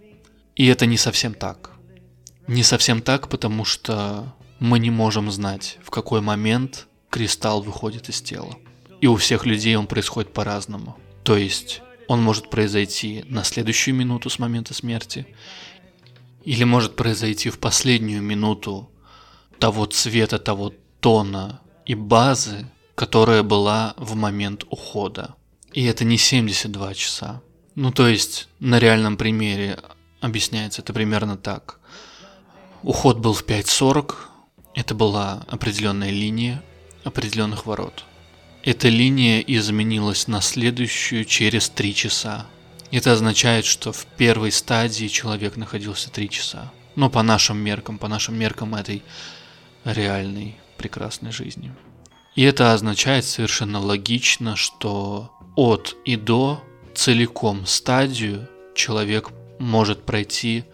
И 0.55 0.65
это 0.65 0.85
не 0.85 0.97
совсем 0.97 1.33
так. 1.33 1.71
Не 2.47 2.63
совсем 2.63 3.01
так, 3.01 3.29
потому 3.29 3.65
что 3.65 4.33
мы 4.59 4.79
не 4.79 4.89
можем 4.89 5.31
знать, 5.31 5.77
в 5.83 5.89
какой 5.91 6.21
момент 6.21 6.87
кристалл 7.09 7.61
выходит 7.61 8.09
из 8.09 8.21
тела. 8.21 8.55
И 8.99 9.07
у 9.07 9.15
всех 9.15 9.45
людей 9.45 9.75
он 9.75 9.87
происходит 9.87 10.33
по-разному. 10.33 10.97
То 11.23 11.37
есть 11.37 11.81
он 12.11 12.21
может 12.21 12.49
произойти 12.49 13.23
на 13.29 13.45
следующую 13.45 13.95
минуту 13.95 14.29
с 14.29 14.37
момента 14.37 14.73
смерти, 14.73 15.25
или 16.43 16.65
может 16.65 16.97
произойти 16.97 17.49
в 17.49 17.57
последнюю 17.57 18.21
минуту 18.21 18.91
того 19.59 19.85
цвета, 19.85 20.37
того 20.37 20.73
тона 20.99 21.61
и 21.85 21.95
базы, 21.95 22.67
которая 22.95 23.43
была 23.43 23.93
в 23.95 24.15
момент 24.15 24.65
ухода. 24.69 25.35
И 25.71 25.85
это 25.85 26.03
не 26.03 26.17
72 26.17 26.93
часа. 26.95 27.41
Ну, 27.75 27.93
то 27.93 28.09
есть, 28.09 28.49
на 28.59 28.77
реальном 28.77 29.15
примере 29.15 29.79
объясняется 30.19 30.81
это 30.81 30.91
примерно 30.91 31.37
так. 31.37 31.79
Уход 32.83 33.19
был 33.19 33.33
в 33.33 33.45
5.40, 33.45 34.15
это 34.75 34.93
была 34.95 35.45
определенная 35.47 36.11
линия 36.11 36.61
определенных 37.05 37.65
ворот. 37.65 38.03
Эта 38.63 38.89
линия 38.89 39.39
изменилась 39.39 40.27
на 40.27 40.39
следующую 40.39 41.25
через 41.25 41.67
3 41.69 41.95
часа. 41.95 42.45
Это 42.91 43.13
означает, 43.13 43.65
что 43.65 43.91
в 43.91 44.05
первой 44.05 44.51
стадии 44.51 45.07
человек 45.07 45.57
находился 45.57 46.11
3 46.11 46.29
часа. 46.29 46.71
Ну, 46.95 47.09
по 47.09 47.23
нашим 47.23 47.57
меркам, 47.57 47.97
по 47.97 48.07
нашим 48.07 48.37
меркам 48.37 48.75
этой 48.75 49.01
реальной 49.83 50.57
прекрасной 50.77 51.31
жизни. 51.31 51.73
И 52.35 52.43
это 52.43 52.71
означает 52.73 53.25
совершенно 53.25 53.79
логично, 53.79 54.55
что 54.55 55.31
от 55.55 55.95
и 56.05 56.15
до 56.15 56.63
целиком 56.93 57.65
стадию 57.65 58.47
человек 58.75 59.31
может 59.57 60.05
пройти 60.05 60.65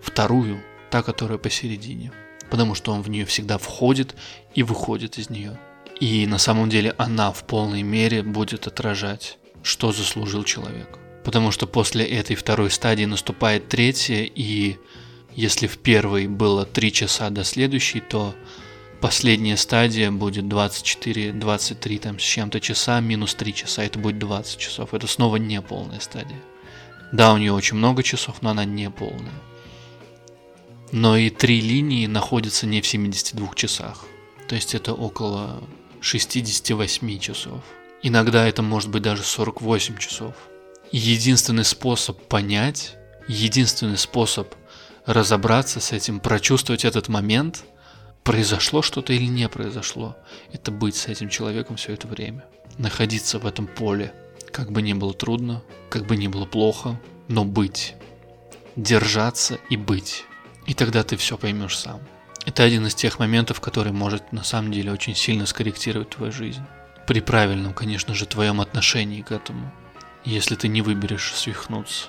вторую, 0.00 0.62
та, 0.90 1.02
которая 1.02 1.36
посередине. 1.36 2.12
Потому 2.50 2.74
что 2.74 2.92
он 2.92 3.02
в 3.02 3.10
нее 3.10 3.26
всегда 3.26 3.58
входит 3.58 4.14
и 4.54 4.62
выходит 4.62 5.18
из 5.18 5.28
нее. 5.28 5.58
И 6.00 6.26
на 6.26 6.38
самом 6.38 6.68
деле 6.68 6.94
она 6.98 7.32
в 7.32 7.44
полной 7.44 7.82
мере 7.82 8.22
будет 8.22 8.66
отражать, 8.66 9.38
что 9.62 9.92
заслужил 9.92 10.44
человек. 10.44 10.98
Потому 11.24 11.50
что 11.50 11.66
после 11.66 12.04
этой 12.04 12.36
второй 12.36 12.70
стадии 12.70 13.04
наступает 13.04 13.68
третья, 13.68 14.22
и 14.22 14.76
если 15.34 15.66
в 15.66 15.78
первой 15.78 16.28
было 16.28 16.64
3 16.64 16.92
часа 16.92 17.30
до 17.30 17.44
следующей, 17.44 18.00
то 18.00 18.34
последняя 19.00 19.56
стадия 19.56 20.10
будет 20.10 20.48
24, 20.48 21.32
23 21.32 21.98
там 21.98 22.18
с 22.18 22.22
чем-то 22.22 22.60
часа, 22.60 23.00
минус 23.00 23.34
3 23.34 23.54
часа, 23.54 23.82
это 23.84 23.98
будет 23.98 24.18
20 24.18 24.58
часов. 24.58 24.94
Это 24.94 25.06
снова 25.06 25.36
не 25.36 25.60
полная 25.62 26.00
стадия. 26.00 26.40
Да, 27.12 27.32
у 27.32 27.38
нее 27.38 27.52
очень 27.52 27.76
много 27.76 28.02
часов, 28.02 28.42
но 28.42 28.50
она 28.50 28.64
не 28.64 28.90
полная. 28.90 29.32
Но 30.92 31.16
и 31.16 31.30
три 31.30 31.60
линии 31.60 32.06
находятся 32.06 32.66
не 32.66 32.80
в 32.80 32.86
72 32.86 33.48
часах. 33.54 34.04
То 34.48 34.54
есть 34.54 34.74
это 34.74 34.94
около 34.94 35.62
68 36.00 37.18
часов. 37.18 37.62
Иногда 38.02 38.46
это 38.46 38.62
может 38.62 38.90
быть 38.90 39.02
даже 39.02 39.22
48 39.22 39.98
часов. 39.98 40.34
Единственный 40.92 41.64
способ 41.64 42.20
понять, 42.28 42.96
единственный 43.28 43.98
способ 43.98 44.54
разобраться 45.04 45.80
с 45.80 45.92
этим, 45.92 46.20
прочувствовать 46.20 46.84
этот 46.84 47.08
момент– 47.08 47.64
произошло 48.26 48.82
что-то 48.82 49.12
или 49.12 49.26
не 49.26 49.48
произошло, 49.48 50.16
это 50.52 50.72
быть 50.72 50.96
с 50.96 51.06
этим 51.06 51.28
человеком 51.28 51.76
все 51.76 51.92
это 51.92 52.08
время. 52.08 52.44
Находиться 52.76 53.38
в 53.38 53.46
этом 53.46 53.68
поле, 53.68 54.12
как 54.50 54.72
бы 54.72 54.82
ни 54.82 54.92
было 54.94 55.14
трудно, 55.14 55.62
как 55.88 56.06
бы 56.06 56.16
ни 56.16 56.26
было 56.26 56.44
плохо, 56.44 57.00
но 57.28 57.44
быть. 57.44 57.94
Держаться 58.74 59.58
и 59.70 59.76
быть. 59.76 60.24
И 60.66 60.74
тогда 60.74 61.04
ты 61.04 61.16
все 61.16 61.38
поймешь 61.38 61.78
сам. 61.78 62.00
Это 62.46 62.62
один 62.62 62.86
из 62.86 62.94
тех 62.94 63.18
моментов, 63.18 63.60
который 63.60 63.92
может 63.92 64.32
на 64.32 64.44
самом 64.44 64.72
деле 64.72 64.92
очень 64.92 65.16
сильно 65.16 65.46
скорректировать 65.46 66.10
твою 66.10 66.32
жизнь. 66.32 66.62
При 67.06 67.20
правильном, 67.20 67.74
конечно 67.74 68.14
же, 68.14 68.24
твоем 68.24 68.60
отношении 68.60 69.20
к 69.20 69.32
этому. 69.32 69.72
Если 70.24 70.54
ты 70.54 70.68
не 70.68 70.80
выберешь 70.80 71.34
свихнуться. 71.34 72.08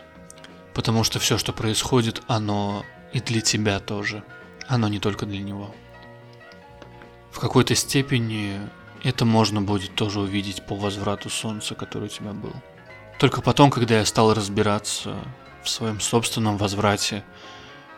Потому 0.76 1.04
что 1.04 1.20
все, 1.20 1.40
что 1.40 1.54
происходит, 1.54 2.22
оно 2.28 2.86
и 3.14 3.20
для 3.20 3.42
тебя 3.42 3.80
тоже. 3.80 4.24
Оно 4.68 4.88
не 4.88 5.00
только 5.00 5.26
для 5.26 5.42
него. 5.42 5.74
В 7.32 7.40
какой-то 7.40 7.74
степени 7.74 8.60
это 9.04 9.26
можно 9.26 9.62
будет 9.62 9.96
тоже 9.96 10.20
увидеть 10.20 10.66
по 10.66 10.76
возврату 10.76 11.32
солнца, 11.32 11.74
который 11.74 12.06
у 12.06 12.10
тебя 12.10 12.32
был. 12.32 12.54
Только 13.20 13.42
потом, 13.42 13.72
когда 13.72 13.98
я 13.98 14.06
стал 14.06 14.34
разбираться 14.36 15.18
в 15.64 15.70
своем 15.70 16.00
собственном 16.00 16.58
возврате, 16.58 17.24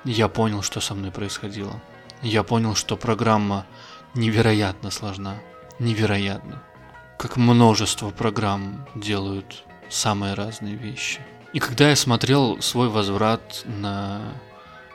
я 0.06 0.30
понял, 0.30 0.62
что 0.62 0.80
со 0.80 0.96
мной 0.96 1.12
происходило. 1.12 1.82
Я 2.22 2.44
понял, 2.44 2.76
что 2.76 2.98
программа 2.98 3.66
невероятно 4.14 4.92
сложна. 4.92 5.38
Невероятно. 5.80 6.62
Как 7.18 7.38
множество 7.38 8.10
программ 8.10 8.86
делают 8.96 9.64
самые 9.90 10.34
разные 10.34 10.76
вещи. 10.76 11.22
И 11.54 11.60
когда 11.60 11.90
я 11.90 11.96
смотрел 11.96 12.62
свой 12.62 12.90
возврат 12.90 13.64
на 13.66 14.22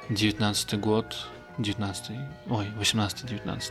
19 0.08 0.78
год, 0.78 1.28
19 1.58 2.10
ой, 2.48 2.66
18-19, 2.78 3.62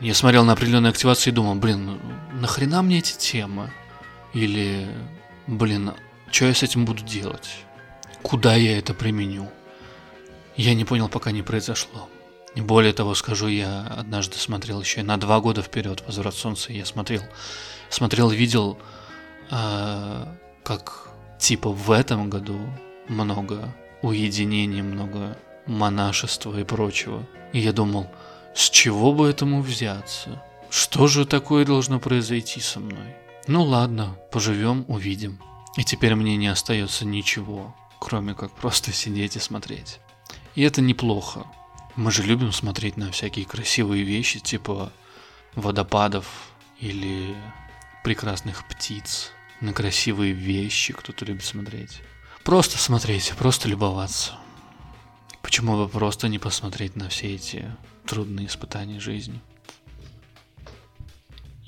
я 0.00 0.14
смотрел 0.14 0.44
на 0.44 0.52
определенную 0.52 0.90
активацию 0.90 1.32
и 1.32 1.34
думал, 1.34 1.56
блин, 1.56 1.86
ну, 1.86 2.00
нахрена 2.40 2.82
мне 2.82 2.98
эти 2.98 3.16
темы? 3.16 3.72
Или, 4.32 4.88
блин, 5.46 5.92
что 6.30 6.46
я 6.46 6.54
с 6.54 6.62
этим 6.62 6.84
буду 6.84 7.02
делать? 7.02 7.64
Куда 8.22 8.54
я 8.54 8.78
это 8.78 8.94
применю? 8.94 9.50
Я 10.56 10.74
не 10.74 10.84
понял, 10.84 11.08
пока 11.08 11.30
не 11.30 11.42
произошло. 11.42 12.08
Более 12.56 12.92
того, 12.92 13.14
скажу, 13.14 13.48
я 13.48 13.86
однажды 13.98 14.38
смотрел 14.38 14.80
еще 14.80 15.02
на 15.02 15.16
два 15.16 15.40
года 15.40 15.62
вперед 15.62 16.02
«Возврат 16.06 16.34
солнца». 16.34 16.72
Я 16.72 16.84
смотрел, 16.84 17.22
смотрел, 17.90 18.30
видел, 18.30 18.78
э, 19.50 20.26
как 20.62 21.08
типа 21.38 21.70
в 21.70 21.90
этом 21.90 22.30
году 22.30 22.58
много 23.08 23.74
уединения, 24.02 24.82
много 24.82 25.36
монашества 25.66 26.58
и 26.58 26.64
прочего. 26.64 27.26
И 27.52 27.58
я 27.58 27.72
думал, 27.72 28.08
с 28.54 28.70
чего 28.70 29.12
бы 29.12 29.28
этому 29.28 29.60
взяться? 29.60 30.42
Что 30.70 31.06
же 31.06 31.26
такое 31.26 31.64
должно 31.64 31.98
произойти 31.98 32.60
со 32.60 32.80
мной? 32.80 33.16
Ну 33.46 33.62
ладно, 33.62 34.16
поживем, 34.30 34.84
увидим. 34.88 35.40
И 35.76 35.84
теперь 35.84 36.14
мне 36.14 36.36
не 36.36 36.48
остается 36.48 37.04
ничего, 37.04 37.74
кроме 38.00 38.34
как 38.34 38.52
просто 38.52 38.92
сидеть 38.92 39.36
и 39.36 39.40
смотреть. 39.40 40.00
И 40.54 40.62
это 40.62 40.80
неплохо. 40.80 41.46
Мы 41.96 42.10
же 42.10 42.22
любим 42.22 42.52
смотреть 42.52 42.96
на 42.96 43.12
всякие 43.12 43.44
красивые 43.44 44.02
вещи, 44.02 44.40
типа 44.40 44.92
водопадов 45.54 46.26
или 46.80 47.36
прекрасных 48.02 48.66
птиц, 48.68 49.30
на 49.60 49.72
красивые 49.72 50.32
вещи 50.32 50.92
кто-то 50.92 51.24
любит 51.24 51.44
смотреть. 51.44 52.02
Просто 52.42 52.78
смотреть, 52.78 53.32
просто 53.38 53.68
любоваться. 53.68 54.34
Почему 55.40 55.76
бы 55.76 55.88
просто 55.88 56.28
не 56.28 56.38
посмотреть 56.38 56.96
на 56.96 57.08
все 57.08 57.34
эти 57.36 57.70
трудные 58.06 58.46
испытания 58.48 58.98
жизни? 58.98 59.40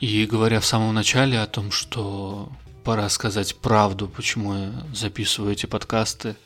И 0.01 0.27
говоря 0.27 0.61
в 0.61 0.67
самом 0.67 0.93
начале 0.93 1.41
о 1.41 1.47
том, 1.47 1.71
что 1.71 2.51
пора 2.85 3.09
сказать 3.09 3.57
правду, 3.57 4.09
почему 4.09 4.55
я 4.55 4.87
записываю 4.93 5.53
эти 5.53 5.67
подкасты, 5.67 6.37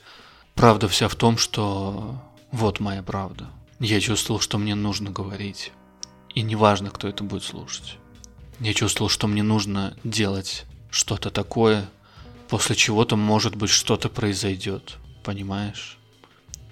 правда 0.55 0.87
вся 0.87 1.09
в 1.09 1.15
том, 1.15 1.39
что 1.39 2.23
вот 2.53 2.79
моя 2.79 3.03
правда. 3.03 3.49
Я 3.81 3.99
чувствовал, 4.01 4.41
что 4.41 4.59
мне 4.59 4.75
нужно 4.75 5.11
говорить. 5.11 5.73
И 6.35 6.43
неважно, 6.43 6.91
кто 6.91 7.09
это 7.09 7.25
будет 7.25 7.43
слушать. 7.43 7.97
Я 8.61 8.75
чувствовал, 8.75 9.09
что 9.09 9.27
мне 9.27 9.43
нужно 9.43 9.97
делать 10.05 10.67
что-то 10.91 11.31
такое, 11.31 11.89
после 12.49 12.77
чего-то, 12.77 13.17
может 13.17 13.57
быть, 13.57 13.71
что-то 13.71 14.11
произойдет. 14.11 14.99
Понимаешь? 15.25 15.99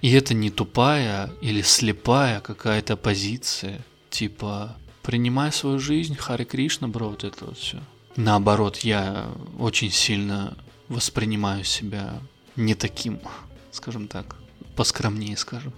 И 0.01 0.11
это 0.11 0.35
не 0.35 0.51
тупая 0.51 1.31
или 1.41 1.63
слепая 1.63 2.41
какая-то 2.41 2.95
позиция, 2.95 3.83
типа 4.11 4.77
принимай 5.01 5.51
свою 5.51 5.79
жизнь, 5.79 6.15
Хари 6.15 6.43
Кришна, 6.43 6.87
бро, 6.87 7.09
вот 7.09 7.23
это 7.23 7.45
вот 7.45 7.57
все. 7.57 7.79
Наоборот, 8.15 8.77
я 8.77 9.29
очень 9.57 9.91
сильно 9.91 10.55
воспринимаю 10.87 11.63
себя 11.63 12.21
не 12.55 12.75
таким, 12.75 13.19
скажем 13.71 14.07
так, 14.07 14.35
поскромнее, 14.75 15.35
скажем. 15.35 15.73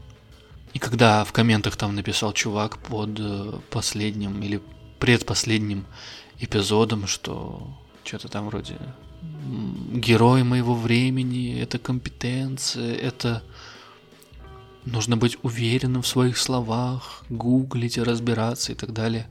И 0.74 0.80
когда 0.80 1.24
в 1.24 1.32
комментах 1.34 1.76
там 1.76 1.96
написал 1.96 2.34
чувак 2.34 2.78
под 2.78 3.20
э, 3.20 3.60
последним 3.70 4.42
или 4.42 4.62
предпоследним 5.00 5.86
эпизодом, 6.40 7.08
что 7.08 7.78
что-то 8.04 8.28
там 8.30 8.48
вроде 8.48 8.78
герой 9.94 10.44
моего 10.44 10.74
времени, 10.74 11.60
это 11.60 11.78
компетенция, 11.78 12.96
это 12.96 13.44
нужно 14.86 15.18
быть 15.18 15.38
уверенным 15.44 16.02
в 16.02 16.08
своих 16.08 16.38
словах, 16.38 17.24
гуглить, 17.30 17.98
разбираться 17.98 18.72
и 18.72 18.76
так 18.76 18.94
далее. 18.94 19.28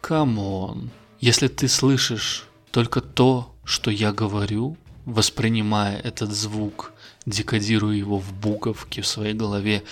Come 0.00 0.51
on. 0.51 0.90
Если 1.20 1.48
ты 1.48 1.68
слышишь 1.68 2.46
только 2.70 3.00
то, 3.00 3.54
что 3.64 3.90
я 3.90 4.12
говорю, 4.12 4.76
воспринимая 5.04 5.98
этот 5.98 6.32
звук, 6.32 6.92
декодируя 7.26 7.94
его 7.94 8.18
в 8.18 8.32
буковки 8.32 9.00
в 9.00 9.06
своей 9.06 9.34
голове, 9.34 9.82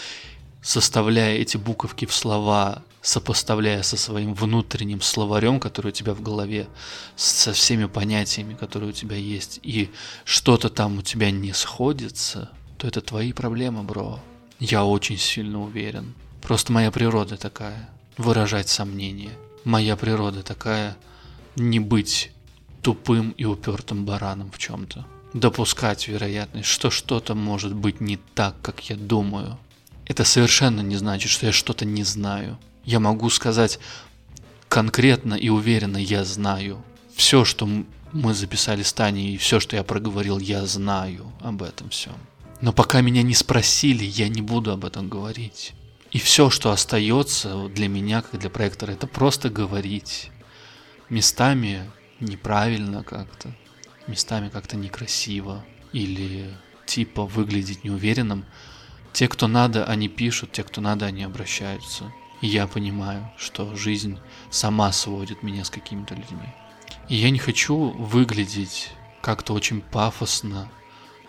составляя 0.62 1.36
эти 1.36 1.56
буковки 1.56 2.06
в 2.06 2.12
слова, 2.12 2.82
сопоставляя 3.02 3.82
со 3.82 3.96
своим 3.96 4.34
внутренним 4.34 5.00
словарем, 5.00 5.58
который 5.61 5.88
у 5.88 5.92
тебя 5.92 6.14
в 6.14 6.22
голове, 6.22 6.68
со 7.16 7.52
всеми 7.52 7.86
понятиями, 7.86 8.54
которые 8.54 8.90
у 8.90 8.92
тебя 8.92 9.16
есть, 9.16 9.61
и 9.62 9.90
что-то 10.24 10.68
там 10.68 10.98
у 10.98 11.02
тебя 11.02 11.30
не 11.30 11.52
сходится, 11.52 12.50
то 12.78 12.86
это 12.86 13.00
твои 13.00 13.32
проблемы, 13.32 13.82
бро. 13.82 14.20
Я 14.58 14.84
очень 14.84 15.18
сильно 15.18 15.62
уверен. 15.62 16.14
Просто 16.42 16.72
моя 16.72 16.90
природа 16.90 17.36
такая. 17.36 17.88
Выражать 18.16 18.68
сомнения. 18.68 19.32
Моя 19.64 19.96
природа 19.96 20.42
такая. 20.42 20.96
Не 21.56 21.80
быть 21.80 22.32
тупым 22.82 23.30
и 23.32 23.44
упертым 23.44 24.04
бараном 24.04 24.50
в 24.50 24.58
чем-то. 24.58 25.06
Допускать 25.32 26.08
вероятность, 26.08 26.68
что 26.68 26.90
что-то 26.90 27.34
может 27.34 27.74
быть 27.74 28.00
не 28.00 28.18
так, 28.34 28.54
как 28.62 28.90
я 28.90 28.96
думаю. 28.96 29.58
Это 30.11 30.24
совершенно 30.24 30.80
не 30.80 30.96
значит, 30.96 31.30
что 31.30 31.46
я 31.46 31.52
что-то 31.52 31.84
не 31.84 32.02
знаю. 32.02 32.58
Я 32.84 32.98
могу 32.98 33.30
сказать 33.30 33.78
конкретно 34.68 35.34
и 35.34 35.50
уверенно 35.50 35.98
«я 35.98 36.24
знаю». 36.24 36.82
Все, 37.14 37.44
что 37.44 37.68
мы 38.11 38.34
записали 38.34 38.82
с 38.82 38.92
Таней, 38.92 39.34
и 39.34 39.36
все, 39.36 39.61
что 39.61 39.76
я 39.76 39.84
проговорил, 39.84 40.40
я 40.40 40.66
знаю 40.66 41.32
об 41.40 41.62
этом 41.62 41.90
всем. 41.90 42.16
Но 42.61 42.72
пока 42.72 43.02
меня 43.02 43.22
не 43.22 43.36
спросили, 43.36 44.02
я 44.02 44.28
не 44.28 44.42
буду 44.42 44.72
об 44.72 44.84
этом 44.84 45.08
говорить. 45.08 45.74
И 46.11 46.18
все, 46.18 46.50
что 46.50 46.72
остается 46.72 47.68
для 47.68 47.86
меня, 47.86 48.22
как 48.22 48.40
для 48.40 48.50
проектора, 48.50 48.90
это 48.90 49.06
просто 49.06 49.48
говорить. 49.48 50.32
Местами 51.08 51.88
неправильно 52.18 53.04
как-то, 53.04 53.54
местами 54.08 54.48
как-то 54.48 54.76
некрасиво 54.76 55.64
или 55.92 56.52
типа 56.84 57.26
выглядеть 57.26 57.84
неуверенным. 57.84 58.44
Те, 59.12 59.28
кто 59.28 59.48
надо, 59.48 59.84
они 59.84 60.08
пишут, 60.08 60.52
те, 60.52 60.62
кто 60.62 60.80
надо, 60.80 61.06
они 61.06 61.22
обращаются. 61.22 62.12
И 62.40 62.46
я 62.46 62.66
понимаю, 62.66 63.30
что 63.36 63.74
жизнь 63.76 64.18
сама 64.50 64.92
сводит 64.92 65.42
меня 65.42 65.64
с 65.64 65.70
какими-то 65.70 66.14
людьми. 66.14 66.54
И 67.08 67.16
я 67.16 67.30
не 67.30 67.38
хочу 67.38 67.90
выглядеть 67.90 68.90
как-то 69.20 69.52
очень 69.52 69.82
пафосно, 69.82 70.70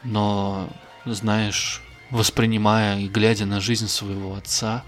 но, 0.03 0.69
знаешь, 1.05 1.81
воспринимая 2.11 2.99
и 2.99 3.07
глядя 3.07 3.45
на 3.45 3.59
жизнь 3.59 3.87
своего 3.87 4.35
отца, 4.35 4.83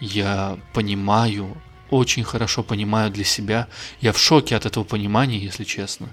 я 0.00 0.58
понимаю, 0.72 1.56
очень 1.90 2.24
хорошо 2.24 2.62
понимаю 2.62 3.10
для 3.10 3.24
себя, 3.24 3.68
я 4.00 4.12
в 4.12 4.18
шоке 4.18 4.56
от 4.56 4.66
этого 4.66 4.84
понимания, 4.84 5.38
если 5.38 5.64
честно, 5.64 6.08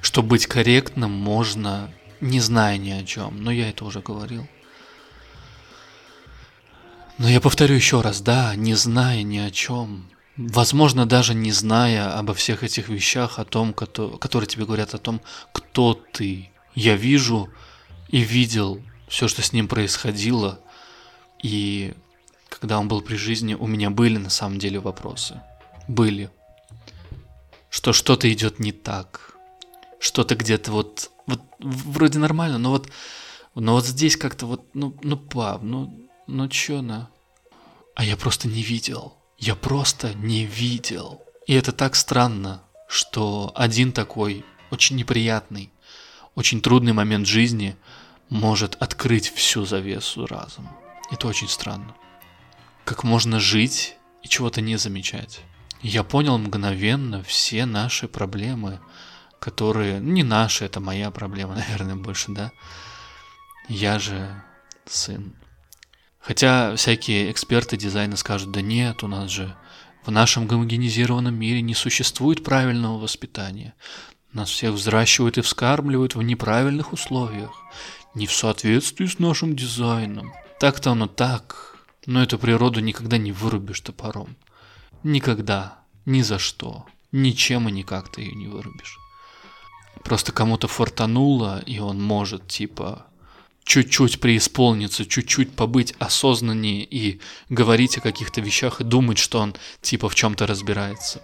что 0.00 0.22
быть 0.22 0.46
корректным 0.46 1.10
можно, 1.10 1.92
не 2.20 2.40
зная 2.40 2.78
ни 2.78 2.90
о 2.90 3.04
чем, 3.04 3.42
но 3.42 3.50
я 3.50 3.70
это 3.70 3.84
уже 3.84 4.00
говорил. 4.00 4.46
Но 7.18 7.28
я 7.28 7.40
повторю 7.40 7.74
еще 7.74 8.00
раз, 8.00 8.20
да, 8.20 8.54
не 8.56 8.74
зная 8.74 9.22
ни 9.22 9.38
о 9.38 9.50
чем, 9.50 10.08
возможно, 10.36 11.06
даже 11.06 11.34
не 11.34 11.52
зная 11.52 12.18
обо 12.18 12.34
всех 12.34 12.64
этих 12.64 12.88
вещах, 12.88 13.38
о 13.38 13.44
том, 13.44 13.72
которые 13.74 14.48
тебе 14.48 14.64
говорят 14.64 14.94
о 14.94 14.98
том, 14.98 15.20
кто 15.52 15.94
ты. 15.94 16.50
Я 16.74 16.96
вижу 16.96 17.50
и 18.08 18.20
видел 18.20 18.82
все, 19.08 19.28
что 19.28 19.42
с 19.42 19.52
ним 19.52 19.68
происходило, 19.68 20.58
и 21.42 21.94
когда 22.48 22.78
он 22.78 22.88
был 22.88 23.02
при 23.02 23.16
жизни, 23.16 23.54
у 23.54 23.66
меня 23.66 23.90
были 23.90 24.16
на 24.16 24.30
самом 24.30 24.58
деле 24.58 24.80
вопросы. 24.80 25.40
Были. 25.88 26.30
Что 27.68 27.92
что-то 27.92 28.32
идет 28.32 28.58
не 28.58 28.72
так. 28.72 29.34
Что-то 29.98 30.34
где-то 30.34 30.72
вот, 30.72 31.10
вот 31.26 31.40
вроде 31.58 32.18
нормально, 32.18 32.58
но 32.58 32.70
вот, 32.70 32.88
но 33.54 33.74
вот 33.74 33.86
здесь 33.86 34.16
как-то 34.16 34.46
вот, 34.46 34.74
ну, 34.74 34.96
ну, 35.02 35.16
пап, 35.16 35.62
ну, 35.62 36.01
ну 36.26 36.48
чё 36.48 36.82
на? 36.82 37.10
А 37.94 38.04
я 38.04 38.16
просто 38.16 38.48
не 38.48 38.62
видел. 38.62 39.16
Я 39.38 39.54
просто 39.54 40.14
не 40.14 40.44
видел. 40.44 41.22
И 41.46 41.54
это 41.54 41.72
так 41.72 41.96
странно, 41.96 42.62
что 42.88 43.52
один 43.54 43.92
такой 43.92 44.44
очень 44.70 44.96
неприятный, 44.96 45.72
очень 46.34 46.60
трудный 46.60 46.92
момент 46.92 47.26
жизни 47.26 47.76
может 48.30 48.76
открыть 48.80 49.30
всю 49.30 49.64
завесу 49.64 50.26
разом. 50.26 50.68
Это 51.10 51.26
очень 51.26 51.48
странно. 51.48 51.94
Как 52.84 53.04
можно 53.04 53.40
жить 53.40 53.96
и 54.22 54.28
чего-то 54.28 54.60
не 54.60 54.76
замечать. 54.76 55.40
Я 55.82 56.04
понял 56.04 56.38
мгновенно 56.38 57.22
все 57.24 57.66
наши 57.66 58.06
проблемы, 58.06 58.80
которые... 59.40 60.00
Не 60.00 60.22
наши, 60.22 60.64
это 60.64 60.78
моя 60.80 61.10
проблема, 61.10 61.54
наверное, 61.56 61.96
больше, 61.96 62.30
да? 62.30 62.52
Я 63.68 63.98
же 63.98 64.42
сын 64.86 65.34
Хотя 66.22 66.76
всякие 66.76 67.32
эксперты 67.32 67.76
дизайна 67.76 68.16
скажут, 68.16 68.52
да 68.52 68.60
нет, 68.62 69.02
у 69.02 69.08
нас 69.08 69.28
же 69.28 69.56
в 70.06 70.10
нашем 70.12 70.46
гомогенизированном 70.46 71.34
мире 71.34 71.62
не 71.62 71.74
существует 71.74 72.44
правильного 72.44 72.98
воспитания. 72.98 73.74
Нас 74.32 74.48
всех 74.48 74.72
взращивают 74.72 75.36
и 75.38 75.42
вскармливают 75.42 76.14
в 76.14 76.22
неправильных 76.22 76.92
условиях, 76.92 77.50
не 78.14 78.28
в 78.28 78.32
соответствии 78.32 79.06
с 79.06 79.18
нашим 79.18 79.56
дизайном. 79.56 80.32
Так-то 80.60 80.92
оно 80.92 81.08
так, 81.08 81.76
но 82.06 82.22
эту 82.22 82.38
природу 82.38 82.78
никогда 82.78 83.18
не 83.18 83.32
вырубишь 83.32 83.80
топором. 83.80 84.36
Никогда, 85.02 85.80
ни 86.06 86.22
за 86.22 86.38
что, 86.38 86.86
ничем 87.10 87.68
и 87.68 87.72
никак 87.72 88.12
ты 88.12 88.22
ее 88.22 88.32
не 88.32 88.46
вырубишь. 88.46 88.96
Просто 90.04 90.30
кому-то 90.30 90.68
фортануло, 90.68 91.60
и 91.66 91.80
он 91.80 92.00
может, 92.00 92.46
типа, 92.46 93.06
чуть-чуть 93.64 94.20
преисполниться, 94.20 95.06
чуть-чуть 95.06 95.54
побыть 95.54 95.94
осознаннее 95.98 96.84
и 96.84 97.20
говорить 97.48 97.98
о 97.98 98.00
каких-то 98.00 98.40
вещах 98.40 98.80
и 98.80 98.84
думать, 98.84 99.18
что 99.18 99.40
он 99.40 99.54
типа 99.80 100.08
в 100.08 100.14
чем-то 100.14 100.46
разбирается. 100.46 101.22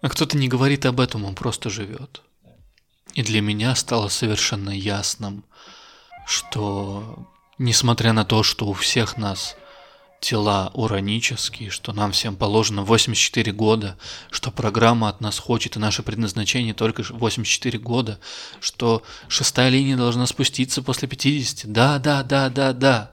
А 0.00 0.08
кто-то 0.08 0.36
не 0.36 0.48
говорит 0.48 0.86
об 0.86 1.00
этом, 1.00 1.24
он 1.24 1.34
просто 1.34 1.70
живет. 1.70 2.22
И 3.14 3.22
для 3.22 3.40
меня 3.40 3.74
стало 3.74 4.08
совершенно 4.08 4.70
ясным, 4.70 5.44
что 6.26 7.28
несмотря 7.58 8.12
на 8.12 8.24
то, 8.24 8.42
что 8.42 8.66
у 8.66 8.72
всех 8.72 9.16
нас 9.16 9.56
тела 10.24 10.70
уранические, 10.72 11.70
что 11.70 11.92
нам 11.92 12.12
всем 12.12 12.34
положено 12.34 12.82
84 12.82 13.52
года, 13.52 13.98
что 14.30 14.50
программа 14.50 15.08
от 15.10 15.20
нас 15.20 15.38
хочет 15.38 15.76
и 15.76 15.78
наше 15.78 16.02
предназначение 16.02 16.72
только 16.72 17.04
84 17.08 17.78
года, 17.78 18.18
что 18.60 19.02
шестая 19.28 19.68
линия 19.68 19.96
должна 19.96 20.26
спуститься 20.26 20.82
после 20.82 21.08
50. 21.08 21.70
Да, 21.70 21.98
да, 21.98 22.22
да, 22.22 22.48
да, 22.48 22.72
да. 22.72 23.10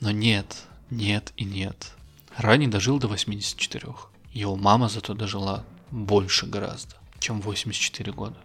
Но 0.00 0.10
нет, 0.10 0.56
нет 0.90 1.32
и 1.36 1.44
нет. 1.44 1.92
Рани 2.36 2.66
дожил 2.66 2.98
до 2.98 3.08
84. 3.08 3.94
Его 4.32 4.56
мама 4.56 4.88
зато 4.88 5.14
дожила 5.14 5.64
больше 5.90 6.46
гораздо, 6.46 6.96
чем 7.18 7.40
84 7.40 8.12
года. 8.12 8.36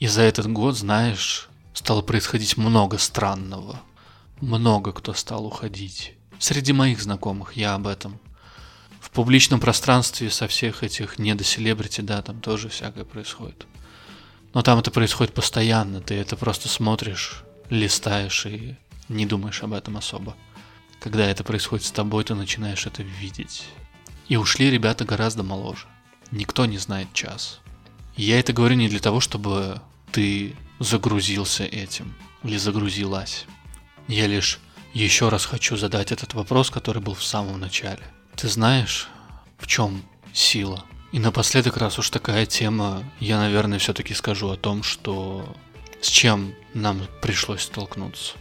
И 0.00 0.06
за 0.06 0.22
этот 0.22 0.50
год, 0.50 0.76
знаешь, 0.76 1.48
стало 1.74 2.02
происходить 2.02 2.56
много 2.56 2.98
странного. 2.98 3.80
Много 4.40 4.92
кто 4.92 5.12
стал 5.12 5.46
уходить. 5.46 6.17
Среди 6.38 6.72
моих 6.72 7.00
знакомых 7.00 7.54
я 7.56 7.74
об 7.74 7.86
этом. 7.86 8.18
В 9.00 9.10
публичном 9.10 9.60
пространстве 9.60 10.30
со 10.30 10.46
всех 10.46 10.82
этих 10.82 11.18
недоселебрити, 11.18 12.00
да, 12.00 12.22
там 12.22 12.40
тоже 12.40 12.68
всякое 12.68 13.04
происходит. 13.04 13.66
Но 14.54 14.62
там 14.62 14.78
это 14.78 14.90
происходит 14.90 15.34
постоянно, 15.34 16.00
ты 16.00 16.14
это 16.14 16.36
просто 16.36 16.68
смотришь, 16.68 17.42
листаешь 17.70 18.46
и 18.46 18.76
не 19.08 19.26
думаешь 19.26 19.62
об 19.62 19.72
этом 19.72 19.96
особо. 19.96 20.36
Когда 21.00 21.26
это 21.28 21.44
происходит 21.44 21.86
с 21.86 21.90
тобой, 21.90 22.24
ты 22.24 22.34
начинаешь 22.34 22.86
это 22.86 23.02
видеть. 23.02 23.64
И 24.28 24.36
ушли 24.36 24.70
ребята 24.70 25.04
гораздо 25.04 25.42
моложе. 25.42 25.86
Никто 26.30 26.66
не 26.66 26.78
знает 26.78 27.12
час. 27.12 27.60
Я 28.16 28.38
это 28.38 28.52
говорю 28.52 28.74
не 28.74 28.88
для 28.88 29.00
того, 29.00 29.20
чтобы 29.20 29.80
ты 30.12 30.54
загрузился 30.78 31.64
этим 31.64 32.14
или 32.42 32.56
загрузилась. 32.56 33.46
Я 34.08 34.26
лишь 34.26 34.60
еще 34.94 35.28
раз 35.28 35.44
хочу 35.44 35.76
задать 35.76 36.12
этот 36.12 36.34
вопрос, 36.34 36.70
который 36.70 37.02
был 37.02 37.14
в 37.14 37.24
самом 37.24 37.60
начале. 37.60 38.02
Ты 38.36 38.48
знаешь, 38.48 39.08
в 39.58 39.66
чем 39.66 40.02
сила? 40.32 40.84
И 41.12 41.18
напоследок, 41.18 41.76
раз 41.76 41.98
уж 41.98 42.10
такая 42.10 42.46
тема, 42.46 43.02
я, 43.18 43.38
наверное, 43.38 43.78
все-таки 43.78 44.14
скажу 44.14 44.48
о 44.50 44.56
том, 44.56 44.82
что 44.82 45.56
с 46.00 46.08
чем 46.08 46.54
нам 46.74 47.06
пришлось 47.22 47.62
столкнуться. 47.62 48.34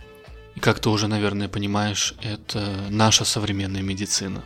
И 0.56 0.60
как 0.60 0.80
ты 0.80 0.90
уже, 0.90 1.08
наверное, 1.08 1.48
понимаешь, 1.48 2.14
это 2.22 2.88
наша 2.90 3.26
современная 3.26 3.82
медицина. 3.82 4.44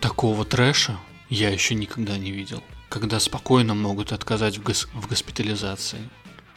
Такого 0.00 0.44
трэша 0.44 0.98
я 1.28 1.50
еще 1.50 1.74
никогда 1.74 2.16
не 2.18 2.30
видел. 2.30 2.62
Когда 2.88 3.20
спокойно 3.20 3.74
могут 3.74 4.12
отказать 4.12 4.58
в, 4.58 4.62
гос- 4.62 4.88
в 4.94 5.08
госпитализации. 5.08 6.08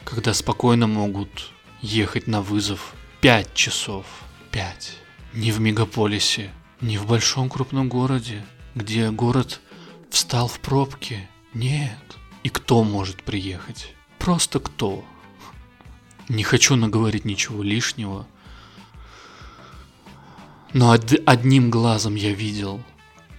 Когда 0.04 0.32
спокойно 0.32 0.86
могут 0.86 1.50
ехать 1.80 2.26
на 2.26 2.40
вызов 2.40 2.94
5 3.22 3.54
часов 3.54 4.04
опять. 4.48 4.96
Не 5.32 5.52
в 5.52 5.60
мегаполисе, 5.60 6.50
не 6.80 6.98
в 6.98 7.06
большом 7.06 7.48
крупном 7.48 7.88
городе, 7.88 8.44
где 8.74 9.10
город 9.12 9.60
встал 10.10 10.48
в 10.48 10.58
пробке. 10.58 11.28
Нет. 11.54 12.18
И 12.42 12.48
кто 12.48 12.82
может 12.82 13.22
приехать? 13.22 13.94
Просто 14.18 14.58
кто? 14.58 15.04
Не 16.28 16.42
хочу 16.42 16.74
наговорить 16.74 17.24
ничего 17.24 17.62
лишнего. 17.62 18.26
Но 20.72 20.90
од- 20.90 21.22
одним 21.24 21.70
глазом 21.70 22.16
я 22.16 22.32
видел 22.32 22.82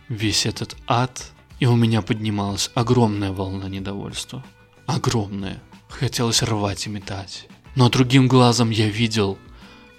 весь 0.07 0.45
этот 0.45 0.77
ад, 0.87 1.31
и 1.59 1.65
у 1.65 1.75
меня 1.75 2.01
поднималась 2.01 2.71
огромная 2.73 3.33
волна 3.33 3.67
недовольства. 3.67 4.45
Огромная. 4.85 5.61
Хотелось 5.89 6.41
рвать 6.41 6.87
и 6.87 6.89
метать. 6.89 7.47
Но 7.75 7.89
другим 7.89 8.29
глазом 8.29 8.69
я 8.69 8.87
видел, 8.87 9.37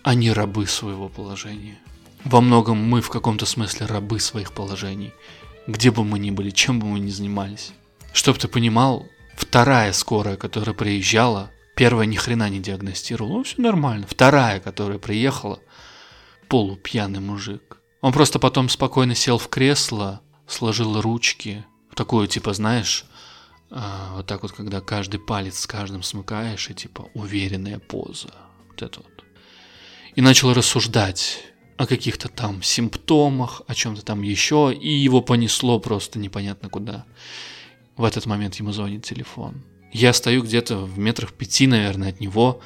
они 0.05 0.31
рабы 0.31 0.67
своего 0.67 1.09
положения. 1.09 1.79
Во 2.25 2.41
многом 2.41 2.77
мы 2.77 3.01
в 3.01 3.09
каком-то 3.09 3.47
смысле 3.47 3.87
рабы 3.87 4.21
своих 4.21 4.53
положений. 4.53 5.13
Где 5.67 5.91
бы 5.91 6.05
мы 6.05 6.19
ни 6.19 6.31
были, 6.31 6.51
чем 6.51 6.79
бы 6.79 6.87
мы 6.87 7.01
ни 7.01 7.11
занимались. 7.11 7.73
Чтоб 8.13 8.37
ты 8.39 8.47
понимал, 8.47 9.07
вторая 9.35 9.93
скорая, 9.93 10.37
которая 10.37 10.77
приезжала, 10.77 11.51
первая 11.75 12.07
ни 12.07 12.17
хрена 12.17 12.51
не 12.51 12.61
диагностировала, 12.61 13.39
ну 13.39 13.45
все 13.45 13.61
нормально. 13.61 14.07
Вторая, 14.09 14.61
которая 14.61 14.99
приехала, 14.99 15.59
полупьяный 16.49 17.21
мужик. 17.21 17.79
Он 18.03 18.13
просто 18.13 18.39
потом 18.39 18.69
спокойно 18.69 19.15
сел 19.15 19.39
в 19.39 19.49
кресло, 19.49 20.21
сложил 20.47 21.01
ручки, 21.01 21.65
такую 21.95 22.29
типа, 22.29 22.53
знаешь, 22.53 23.07
а, 23.71 24.17
вот 24.17 24.27
так 24.27 24.43
вот, 24.43 24.53
когда 24.53 24.83
каждый 24.83 25.19
палец 25.19 25.61
с 25.61 25.67
каждым 25.67 26.03
смыкаешь, 26.03 26.69
и 26.69 26.75
типа 26.75 27.09
уверенная 27.15 27.79
поза. 27.79 28.35
Вот 28.69 28.83
это 28.83 29.01
вот. 29.01 29.14
И 30.15 30.21
начал 30.21 30.53
рассуждать 30.55 31.41
о 31.77 31.87
каких-то 31.87 32.29
там 32.29 32.63
симптомах, 32.63 33.63
о 33.67 33.75
чем-то 33.75 34.05
там 34.05 34.23
еще, 34.23 34.73
и 34.73 34.89
его 34.89 35.21
понесло 35.21 35.81
просто 35.81 36.19
непонятно 36.19 36.69
куда. 36.69 37.05
В 37.97 38.05
этот 38.05 38.27
момент 38.27 38.55
ему 38.57 38.73
звонит 38.73 39.05
телефон. 39.05 39.63
Я 39.93 40.13
стою 40.13 40.43
где-то 40.43 40.79
в 40.79 40.99
метрах 40.99 41.33
пяти, 41.33 41.67
наверное, 41.67 42.11
от 42.11 42.21
него, 42.21 42.61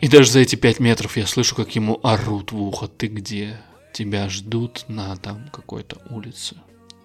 и 0.00 0.08
даже 0.08 0.30
за 0.30 0.40
эти 0.40 0.54
пять 0.54 0.78
метров 0.78 1.16
я 1.16 1.26
слышу, 1.26 1.56
как 1.56 1.74
ему 1.74 1.98
орут 2.02 2.52
в 2.52 2.62
ухо, 2.62 2.86
ты 2.86 3.08
где? 3.08 3.60
Тебя 3.92 4.28
ждут 4.28 4.84
на 4.86 5.16
там 5.16 5.48
какой-то 5.48 6.00
улице, 6.10 6.56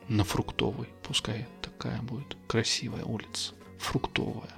на 0.07 0.23
фруктовой, 0.23 0.87
пускай 1.01 1.47
такая 1.61 2.01
будет 2.01 2.37
красивая 2.47 3.03
улица, 3.03 3.53
фруктовая. 3.79 4.53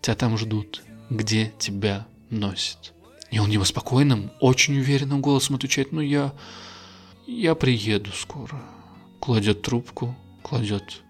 Тебя 0.00 0.14
там 0.14 0.38
ждут, 0.38 0.82
где 1.10 1.52
тебя 1.58 2.06
носит. 2.30 2.94
И 3.30 3.38
он 3.38 3.50
его 3.50 3.64
спокойным, 3.64 4.32
очень 4.40 4.78
уверенным 4.78 5.20
голосом 5.20 5.56
отвечает, 5.56 5.92
ну 5.92 6.00
я... 6.00 6.34
Я 7.26 7.54
приеду 7.54 8.10
скоро. 8.12 8.60
Кладет 9.20 9.62
трубку, 9.62 10.16
кладет 10.42 11.02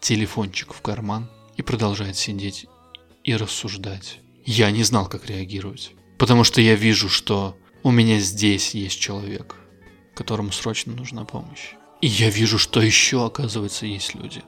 телефончик 0.00 0.72
в 0.72 0.80
карман 0.80 1.28
и 1.56 1.62
продолжает 1.62 2.16
сидеть 2.16 2.66
и 3.22 3.36
рассуждать. 3.36 4.20
Я 4.46 4.70
не 4.70 4.82
знал, 4.82 5.08
как 5.08 5.26
реагировать. 5.26 5.92
Потому 6.16 6.44
что 6.44 6.62
я 6.62 6.74
вижу, 6.74 7.10
что 7.10 7.58
у 7.82 7.90
меня 7.90 8.18
здесь 8.18 8.74
есть 8.74 8.98
человек, 8.98 9.56
которому 10.14 10.52
срочно 10.52 10.94
нужна 10.94 11.24
помощь. 11.24 11.74
И 12.00 12.06
я 12.06 12.30
вижу, 12.30 12.58
что 12.58 12.80
еще, 12.80 13.26
оказывается, 13.26 13.84
есть 13.84 14.14
люди, 14.14 14.42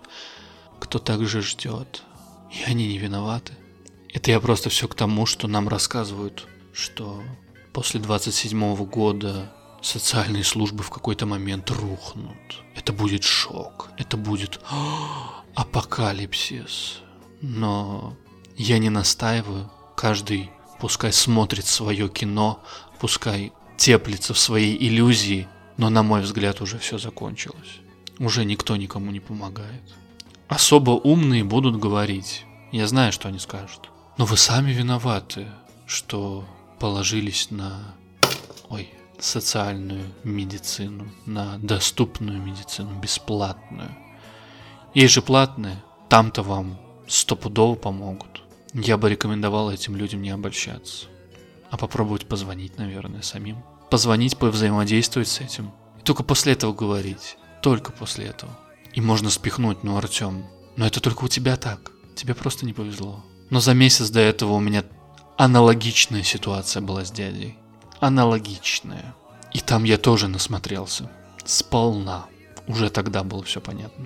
кто 0.79 0.99
также 0.99 1.43
ждет. 1.43 2.03
И 2.51 2.63
они 2.65 2.87
не 2.89 2.99
виноваты. 2.99 3.53
Это 4.13 4.31
я 4.31 4.41
просто 4.41 4.71
все 4.71 4.89
к 4.89 4.95
тому, 4.95 5.27
что 5.27 5.49
нам 5.49 5.69
рассказывают 5.69 6.49
что 6.73 7.23
после 7.73 8.01
27 8.01 8.77
года 8.87 9.53
социальные 9.83 10.45
службы 10.45 10.83
в 10.83 10.91
какой-то 10.91 11.27
момент 11.27 11.71
рухнут. 11.71 12.65
Это 12.75 12.93
будет 12.93 13.25
шок, 13.25 13.91
это 13.97 14.17
будет 14.17 14.61
апокалипсис. 15.55 17.01
Но 17.41 18.17
я 18.57 18.79
не 18.79 18.91
настаиваю. 18.91 19.71
Каждый 19.97 20.51
пускай 20.79 21.13
смотрит 21.13 21.67
свое 21.67 22.09
кино, 22.09 22.63
пускай 22.99 23.53
теплится 23.77 24.35
в 24.35 24.39
своей 24.39 24.77
иллюзии, 24.77 25.49
но 25.77 25.91
на 25.91 26.03
мой 26.03 26.23
взгляд 26.23 26.61
уже 26.61 26.79
все 26.79 26.99
закончилось. 26.99 27.81
Уже 28.19 28.45
никто 28.45 28.77
никому 28.77 29.11
не 29.11 29.21
помогает. 29.21 29.83
Особо 30.49 30.91
умные 30.91 31.45
будут 31.45 31.79
говорить. 31.79 32.45
Я 32.73 32.87
знаю, 32.87 33.13
что 33.13 33.29
они 33.29 33.39
скажут. 33.39 33.89
Но 34.19 34.27
вы 34.27 34.37
сами 34.37 34.73
виноваты, 34.73 35.47
что 35.87 36.45
положились 36.81 37.51
на 37.51 37.95
ой, 38.69 38.89
социальную 39.21 40.07
медицину, 40.25 41.13
на 41.27 41.59
доступную 41.59 42.41
медицину, 42.41 42.99
бесплатную. 42.99 43.95
Есть 44.95 45.15
же 45.15 45.23
платные, 45.23 45.85
там-то 46.09 46.43
вам 46.43 46.81
стопудово 47.07 47.77
помогут. 47.77 48.43
Я 48.73 48.97
бы 48.97 49.11
рекомендовал 49.11 49.71
этим 49.71 49.95
людям 49.95 50.23
не 50.23 50.31
обольщаться, 50.31 51.07
а 51.71 51.77
попробовать 51.77 52.27
позвонить, 52.27 52.79
наверное, 52.79 53.23
самим. 53.23 53.63
Позвонить, 53.91 54.39
повзаимодействовать 54.39 55.29
с 55.29 55.41
этим. 55.41 55.73
И 56.01 56.03
только 56.03 56.23
после 56.23 56.53
этого 56.55 56.73
говорить. 56.73 57.37
Только 57.63 57.93
после 57.93 58.27
этого. 58.27 58.59
И 58.95 59.01
можно 59.01 59.29
спихнуть, 59.29 59.85
ну, 59.85 59.97
Артем, 59.97 60.47
но 60.77 60.87
это 60.87 61.01
только 61.01 61.25
у 61.25 61.29
тебя 61.29 61.57
так. 61.57 61.93
Тебе 62.17 62.35
просто 62.35 62.65
не 62.65 62.73
повезло. 62.73 63.25
Но 63.51 63.61
за 63.61 63.75
месяц 63.75 64.11
до 64.11 64.21
этого 64.21 64.53
у 64.53 64.61
меня 64.61 64.85
Аналогичная 65.41 66.23
ситуация 66.23 66.83
была 66.83 67.03
с 67.03 67.11
дядей. 67.11 67.57
Аналогичная. 67.99 69.15
И 69.55 69.61
там 69.61 69.85
я 69.85 69.97
тоже 69.97 70.29
насмотрелся. 70.29 71.11
Сполна. 71.47 72.27
Уже 72.67 72.91
тогда 72.91 73.25
было 73.25 73.43
все 73.43 73.63
понятно. 73.63 74.05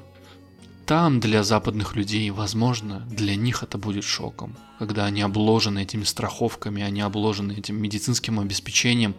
Там 0.87 1.19
для 1.19 1.43
западных 1.43 1.97
людей, 1.97 2.31
возможно, 2.31 3.01
для 3.11 3.35
них 3.35 3.65
это 3.65 3.79
будет 3.79 4.05
шоком, 4.05 4.57
когда 4.79 5.07
они 5.07 5.23
обложены 5.23 5.83
этими 5.83 6.05
страховками, 6.05 6.85
они 6.85 7.01
обложены 7.01 7.51
этим 7.51 7.83
медицинским 7.83 8.39
обеспечением, 8.39 9.17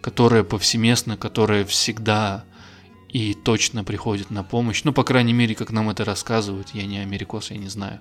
которое 0.00 0.44
повсеместно, 0.44 1.16
которое 1.16 1.64
всегда 1.64 2.44
и 3.08 3.34
точно 3.34 3.82
приходит 3.82 4.30
на 4.30 4.44
помощь. 4.44 4.84
Ну, 4.84 4.92
по 4.92 5.02
крайней 5.02 5.32
мере, 5.32 5.56
как 5.56 5.72
нам 5.72 5.90
это 5.90 6.04
рассказывают, 6.04 6.68
я 6.72 6.86
не 6.86 6.98
америкос, 6.98 7.50
я 7.50 7.56
не 7.56 7.68
знаю. 7.68 8.00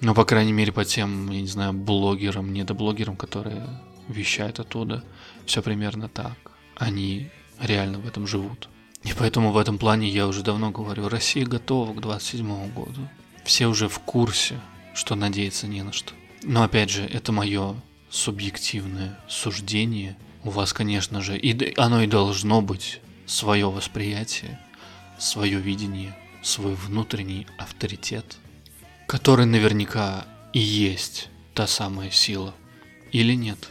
Ну, 0.00 0.14
по 0.14 0.24
крайней 0.24 0.52
мере, 0.52 0.70
по 0.70 0.84
тем, 0.84 1.30
я 1.30 1.40
не 1.40 1.48
знаю, 1.48 1.72
блогерам, 1.72 2.52
недоблогерам, 2.52 3.16
которые 3.16 3.66
вещают 4.08 4.60
оттуда. 4.60 5.04
Все 5.44 5.60
примерно 5.60 6.08
так. 6.08 6.36
Они 6.76 7.30
реально 7.60 7.98
в 7.98 8.06
этом 8.06 8.26
живут. 8.26 8.68
И 9.02 9.12
поэтому 9.18 9.50
в 9.50 9.56
этом 9.56 9.76
плане 9.76 10.08
я 10.08 10.28
уже 10.28 10.42
давно 10.42 10.70
говорю, 10.70 11.08
Россия 11.08 11.44
готова 11.44 11.92
к 11.94 12.00
27 12.00 12.72
году. 12.72 13.08
Все 13.44 13.66
уже 13.66 13.88
в 13.88 13.98
курсе, 14.00 14.60
что 14.94 15.16
надеяться 15.16 15.66
не 15.66 15.82
на 15.82 15.92
что. 15.92 16.12
Но 16.44 16.62
опять 16.62 16.90
же, 16.90 17.04
это 17.04 17.32
мое 17.32 17.74
субъективное 18.08 19.18
суждение. 19.28 20.16
У 20.44 20.50
вас, 20.50 20.72
конечно 20.72 21.22
же, 21.22 21.36
и 21.36 21.74
оно 21.76 22.02
и 22.02 22.06
должно 22.06 22.62
быть 22.62 23.00
свое 23.26 23.68
восприятие, 23.68 24.60
свое 25.18 25.58
видение, 25.58 26.16
свой 26.42 26.74
внутренний 26.74 27.48
авторитет– 27.58 28.38
который 29.08 29.46
наверняка 29.46 30.26
и 30.52 30.58
есть 30.58 31.30
та 31.54 31.66
самая 31.66 32.10
сила. 32.10 32.54
Или 33.10 33.32
нет? 33.32 33.70